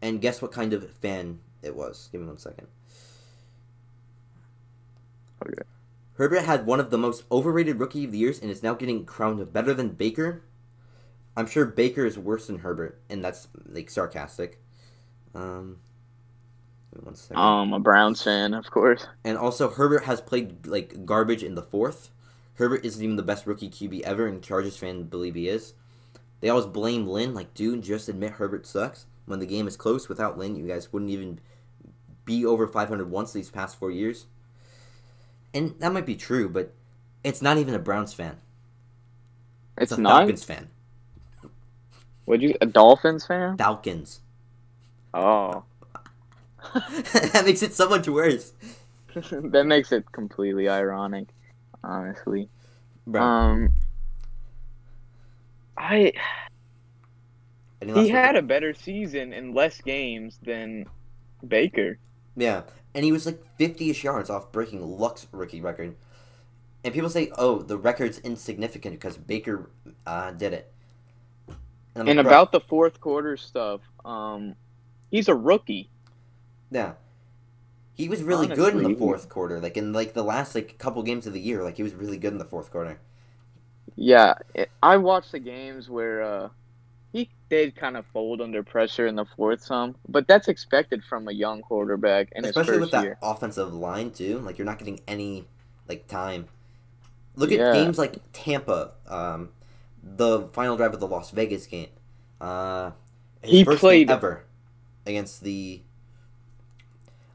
and 0.00 0.20
guess 0.20 0.40
what 0.40 0.52
kind 0.52 0.72
of 0.72 0.88
fan 0.98 1.40
it 1.62 1.74
was. 1.74 2.08
Give 2.12 2.20
me 2.20 2.28
one 2.28 2.38
second. 2.38 2.68
Okay. 5.44 5.62
Herbert 6.16 6.44
had 6.44 6.66
one 6.66 6.78
of 6.78 6.90
the 6.90 6.98
most 6.98 7.24
overrated 7.32 7.80
rookie 7.80 8.04
of 8.04 8.12
the 8.12 8.18
years 8.18 8.38
and 8.38 8.50
is 8.50 8.62
now 8.62 8.74
getting 8.74 9.04
crowned 9.04 9.52
better 9.52 9.74
than 9.74 9.88
Baker. 9.88 10.44
I'm 11.36 11.46
sure 11.46 11.64
Baker 11.64 12.06
is 12.06 12.16
worse 12.16 12.46
than 12.46 12.58
Herbert, 12.58 13.00
and 13.10 13.24
that's 13.24 13.48
like 13.66 13.90
sarcastic. 13.90 14.60
Um, 15.34 15.78
one 16.92 17.14
second. 17.14 17.36
Um, 17.36 17.72
a 17.72 17.80
Browns 17.80 18.22
fan, 18.22 18.54
of 18.54 18.70
course. 18.70 19.06
And 19.24 19.36
also, 19.36 19.70
Herbert 19.70 20.04
has 20.04 20.20
played 20.20 20.66
like 20.66 21.04
garbage 21.04 21.42
in 21.42 21.54
the 21.54 21.62
fourth. 21.62 22.10
Herbert 22.54 22.84
isn't 22.84 23.02
even 23.02 23.16
the 23.16 23.22
best 23.22 23.46
rookie 23.46 23.68
QB 23.68 24.02
ever, 24.02 24.26
and 24.26 24.42
Chargers 24.42 24.76
fan 24.76 25.04
believe 25.04 25.34
he 25.34 25.48
is. 25.48 25.74
They 26.40 26.48
always 26.48 26.66
blame 26.66 27.06
Lynn, 27.06 27.34
like, 27.34 27.54
dude, 27.54 27.82
just 27.82 28.08
admit 28.08 28.32
Herbert 28.32 28.66
sucks. 28.66 29.06
When 29.26 29.40
the 29.40 29.46
game 29.46 29.66
is 29.66 29.76
close 29.76 30.08
without 30.08 30.38
Lynn, 30.38 30.54
you 30.54 30.66
guys 30.66 30.92
wouldn't 30.92 31.10
even 31.10 31.40
be 32.24 32.44
over 32.44 32.66
500 32.66 33.10
once 33.10 33.32
these 33.32 33.50
past 33.50 33.78
four 33.78 33.90
years 33.90 34.26
and 35.54 35.74
that 35.78 35.92
might 35.92 36.04
be 36.04 36.16
true, 36.16 36.48
but 36.48 36.72
it's 37.22 37.40
not 37.40 37.56
even 37.56 37.74
a 37.74 37.78
Browns 37.78 38.12
fan. 38.12 38.36
It's, 39.78 39.92
it's 39.92 39.98
a 39.98 40.02
not? 40.02 40.18
Falcons 40.18 40.44
fan. 40.44 40.68
Would 42.26 42.42
you 42.42 42.54
a 42.60 42.66
Dolphins 42.66 43.26
fan? 43.26 43.56
Falcons. 43.56 44.20
Oh. 45.14 45.62
that 46.74 47.42
makes 47.46 47.62
it 47.62 47.72
so 47.72 47.88
much 47.88 48.08
worse. 48.08 48.52
that 49.30 49.64
makes 49.64 49.92
it 49.92 50.10
completely 50.10 50.68
ironic, 50.68 51.28
honestly. 51.84 52.48
Bro. 53.06 53.22
Um, 53.22 53.72
I. 55.78 56.12
He 57.80 58.08
had 58.08 58.34
a 58.34 58.42
better 58.42 58.72
season 58.74 59.32
in 59.32 59.52
less 59.52 59.80
games 59.80 60.38
than 60.42 60.86
Baker. 61.46 61.98
Yeah, 62.34 62.62
and 62.94 63.04
he 63.04 63.12
was 63.12 63.26
like 63.26 63.42
50ish 63.58 64.02
yards 64.02 64.30
off 64.30 64.50
breaking 64.50 64.82
Luck's 64.82 65.26
rookie 65.32 65.60
record. 65.60 65.94
And 66.82 66.92
people 66.94 67.10
say, 67.10 67.30
"Oh, 67.36 67.60
the 67.60 67.76
record's 67.76 68.18
insignificant 68.20 68.94
because 68.94 69.16
Baker 69.16 69.70
uh, 70.06 70.32
did 70.32 70.54
it." 70.54 70.72
And, 71.94 72.08
and 72.08 72.16
like, 72.16 72.26
about 72.26 72.52
the 72.52 72.60
fourth 72.60 73.00
quarter 73.00 73.36
stuff, 73.36 73.80
um, 74.04 74.54
he's 75.14 75.28
a 75.28 75.34
rookie. 75.34 75.88
Yeah, 76.70 76.94
he 77.94 78.08
was 78.08 78.22
really 78.22 78.46
Honestly, 78.46 78.64
good 78.64 78.74
in 78.74 78.82
the 78.82 78.98
fourth 78.98 79.28
quarter. 79.28 79.60
Like 79.60 79.76
in 79.76 79.92
like 79.92 80.12
the 80.12 80.24
last 80.24 80.54
like 80.54 80.76
couple 80.78 81.02
games 81.04 81.26
of 81.26 81.32
the 81.32 81.40
year, 81.40 81.62
like 81.62 81.76
he 81.76 81.82
was 81.82 81.94
really 81.94 82.18
good 82.18 82.32
in 82.32 82.38
the 82.38 82.44
fourth 82.44 82.70
quarter. 82.70 82.98
Yeah, 83.96 84.34
I 84.82 84.96
watched 84.96 85.30
the 85.30 85.38
games 85.38 85.88
where 85.88 86.22
uh, 86.22 86.48
he 87.12 87.30
did 87.48 87.76
kind 87.76 87.96
of 87.96 88.04
fold 88.06 88.40
under 88.40 88.64
pressure 88.64 89.06
in 89.06 89.14
the 89.14 89.24
fourth 89.36 89.64
some, 89.64 89.94
but 90.08 90.26
that's 90.26 90.48
expected 90.48 91.04
from 91.04 91.28
a 91.28 91.32
young 91.32 91.62
quarterback 91.62 92.32
and 92.34 92.44
especially 92.44 92.80
with 92.80 92.90
that 92.90 93.04
year. 93.04 93.18
offensive 93.22 93.72
line 93.72 94.10
too. 94.10 94.40
Like 94.40 94.58
you're 94.58 94.66
not 94.66 94.78
getting 94.78 95.00
any 95.06 95.46
like 95.88 96.08
time. 96.08 96.48
Look 97.36 97.52
at 97.52 97.58
yeah. 97.58 97.72
games 97.72 97.98
like 97.98 98.18
Tampa, 98.32 98.92
um, 99.06 99.50
the 100.02 100.48
final 100.48 100.76
drive 100.76 100.94
of 100.94 101.00
the 101.00 101.06
Las 101.06 101.30
Vegas 101.30 101.66
game. 101.66 101.88
Uh, 102.40 102.92
he 103.42 103.64
played 103.64 104.10
ever 104.10 104.43
against 105.06 105.42
the. 105.42 105.82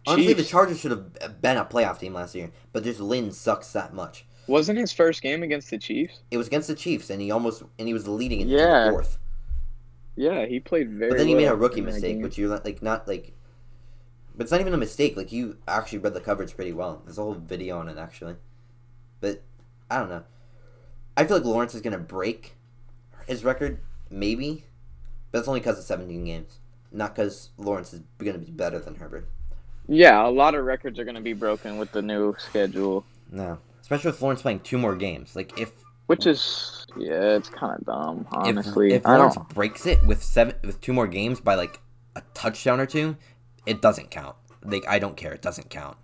Honestly, 0.07 0.33
the 0.33 0.43
Chargers 0.43 0.79
should 0.79 0.91
have 0.91 1.41
been 1.41 1.57
a 1.57 1.65
playoff 1.65 1.99
team 1.99 2.13
last 2.13 2.33
year, 2.33 2.51
but 2.71 2.83
just 2.83 2.99
Lynn 2.99 3.31
sucks 3.31 3.71
that 3.73 3.93
much. 3.93 4.25
Wasn't 4.47 4.79
his 4.79 4.91
first 4.91 5.21
game 5.21 5.43
against 5.43 5.69
the 5.69 5.77
Chiefs? 5.77 6.21
It 6.31 6.37
was 6.37 6.47
against 6.47 6.67
the 6.67 6.75
Chiefs, 6.75 7.09
and 7.11 7.21
he 7.21 7.29
almost 7.29 7.63
and 7.77 7.87
he 7.87 7.93
was 7.93 8.07
leading 8.07 8.41
in 8.41 8.47
yeah. 8.47 8.85
the 8.85 8.91
fourth. 8.91 9.19
Yeah, 10.15 10.45
he 10.47 10.59
played 10.59 10.89
very. 10.89 11.11
But 11.11 11.17
then 11.17 11.27
he 11.27 11.35
well 11.35 11.43
made 11.43 11.49
a 11.49 11.55
rookie 11.55 11.81
mistake, 11.81 12.21
which 12.21 12.37
you're 12.37 12.57
like 12.57 12.81
not 12.81 13.07
like. 13.07 13.33
But 14.35 14.43
it's 14.43 14.51
not 14.51 14.61
even 14.61 14.73
a 14.73 14.77
mistake. 14.77 15.15
Like 15.15 15.31
you 15.31 15.57
actually 15.67 15.99
read 15.99 16.13
the 16.13 16.21
coverage 16.21 16.55
pretty 16.55 16.73
well. 16.73 17.01
There's 17.05 17.17
a 17.17 17.21
whole 17.21 17.35
video 17.35 17.77
on 17.77 17.87
it 17.89 17.97
actually. 17.97 18.35
But 19.21 19.43
I 19.91 19.99
don't 19.99 20.09
know. 20.09 20.23
I 21.15 21.25
feel 21.25 21.37
like 21.37 21.45
Lawrence 21.45 21.75
is 21.75 21.81
gonna 21.81 21.99
break 21.99 22.55
his 23.27 23.43
record, 23.43 23.79
maybe, 24.09 24.65
but 25.31 25.39
that's 25.39 25.47
only 25.47 25.59
because 25.59 25.77
of 25.77 25.85
17 25.85 26.25
games, 26.25 26.59
not 26.91 27.15
because 27.15 27.49
Lawrence 27.57 27.93
is 27.93 28.01
gonna 28.17 28.37
be 28.37 28.51
better 28.51 28.79
than 28.79 28.95
Herbert. 28.95 29.27
Yeah, 29.87 30.25
a 30.25 30.29
lot 30.29 30.55
of 30.55 30.65
records 30.65 30.99
are 30.99 31.05
gonna 31.05 31.21
be 31.21 31.33
broken 31.33 31.77
with 31.77 31.91
the 31.91 32.01
new 32.01 32.35
schedule. 32.37 33.05
No, 33.31 33.57
especially 33.81 34.11
with 34.11 34.21
Lawrence 34.21 34.41
playing 34.41 34.61
two 34.61 34.77
more 34.77 34.95
games. 34.95 35.35
Like 35.35 35.59
if 35.59 35.71
which 36.07 36.25
is 36.25 36.85
yeah, 36.97 37.35
it's 37.35 37.49
kind 37.49 37.79
of 37.79 37.85
dumb, 37.85 38.27
honestly. 38.31 38.93
If, 38.93 39.01
if 39.01 39.05
Lawrence 39.05 39.37
breaks 39.53 39.85
it 39.85 40.03
with 40.05 40.23
seven 40.23 40.55
with 40.63 40.81
two 40.81 40.93
more 40.93 41.07
games 41.07 41.39
by 41.39 41.55
like 41.55 41.79
a 42.15 42.23
touchdown 42.33 42.79
or 42.79 42.85
two, 42.85 43.15
it 43.65 43.81
doesn't 43.81 44.09
count. 44.09 44.35
Like 44.63 44.87
I 44.87 44.99
don't 44.99 45.15
care, 45.15 45.33
it 45.33 45.41
doesn't 45.41 45.69
count. 45.69 45.97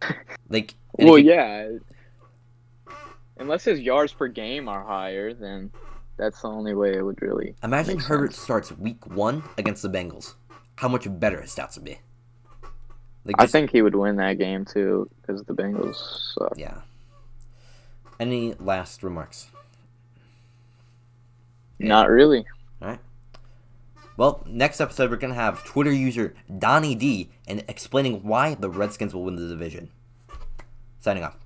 Like 0.50 0.76
well, 0.92 1.18
you, 1.18 1.30
yeah. 1.30 1.68
Unless 3.36 3.64
his 3.64 3.80
yards 3.80 4.14
per 4.14 4.28
game 4.28 4.66
are 4.66 4.82
higher, 4.82 5.34
then 5.34 5.70
that's 6.18 6.42
the 6.42 6.48
only 6.48 6.74
way 6.74 6.94
it 6.96 7.02
would 7.02 7.22
really. 7.22 7.54
Imagine 7.62 7.98
Herbert 7.98 8.32
sense. 8.32 8.42
starts 8.42 8.72
week 8.72 9.06
one 9.06 9.42
against 9.56 9.82
the 9.82 9.88
Bengals. 9.88 10.34
How 10.76 10.88
much 10.88 11.06
better 11.08 11.40
his 11.40 11.54
stats 11.54 11.76
would 11.76 11.84
be. 11.84 11.98
Like 13.24 13.36
I 13.38 13.46
think 13.46 13.70
he 13.70 13.82
would 13.82 13.94
win 13.94 14.16
that 14.16 14.38
game 14.38 14.64
too 14.64 15.08
because 15.20 15.42
the 15.44 15.54
Bengals 15.54 15.96
suck. 16.34 16.54
Yeah. 16.56 16.80
Any 18.18 18.54
last 18.54 19.02
remarks? 19.02 19.50
Not 21.78 22.08
really. 22.10 22.44
All 22.82 22.88
right. 22.88 23.00
Well, 24.16 24.42
next 24.46 24.80
episode 24.80 25.10
we're 25.10 25.16
gonna 25.16 25.34
have 25.34 25.64
Twitter 25.64 25.92
user 25.92 26.34
Donnie 26.58 26.94
D 26.94 27.30
and 27.46 27.64
explaining 27.68 28.22
why 28.24 28.54
the 28.54 28.68
Redskins 28.70 29.14
will 29.14 29.24
win 29.24 29.36
the 29.36 29.46
division. 29.46 29.90
Signing 31.00 31.22
off. 31.22 31.36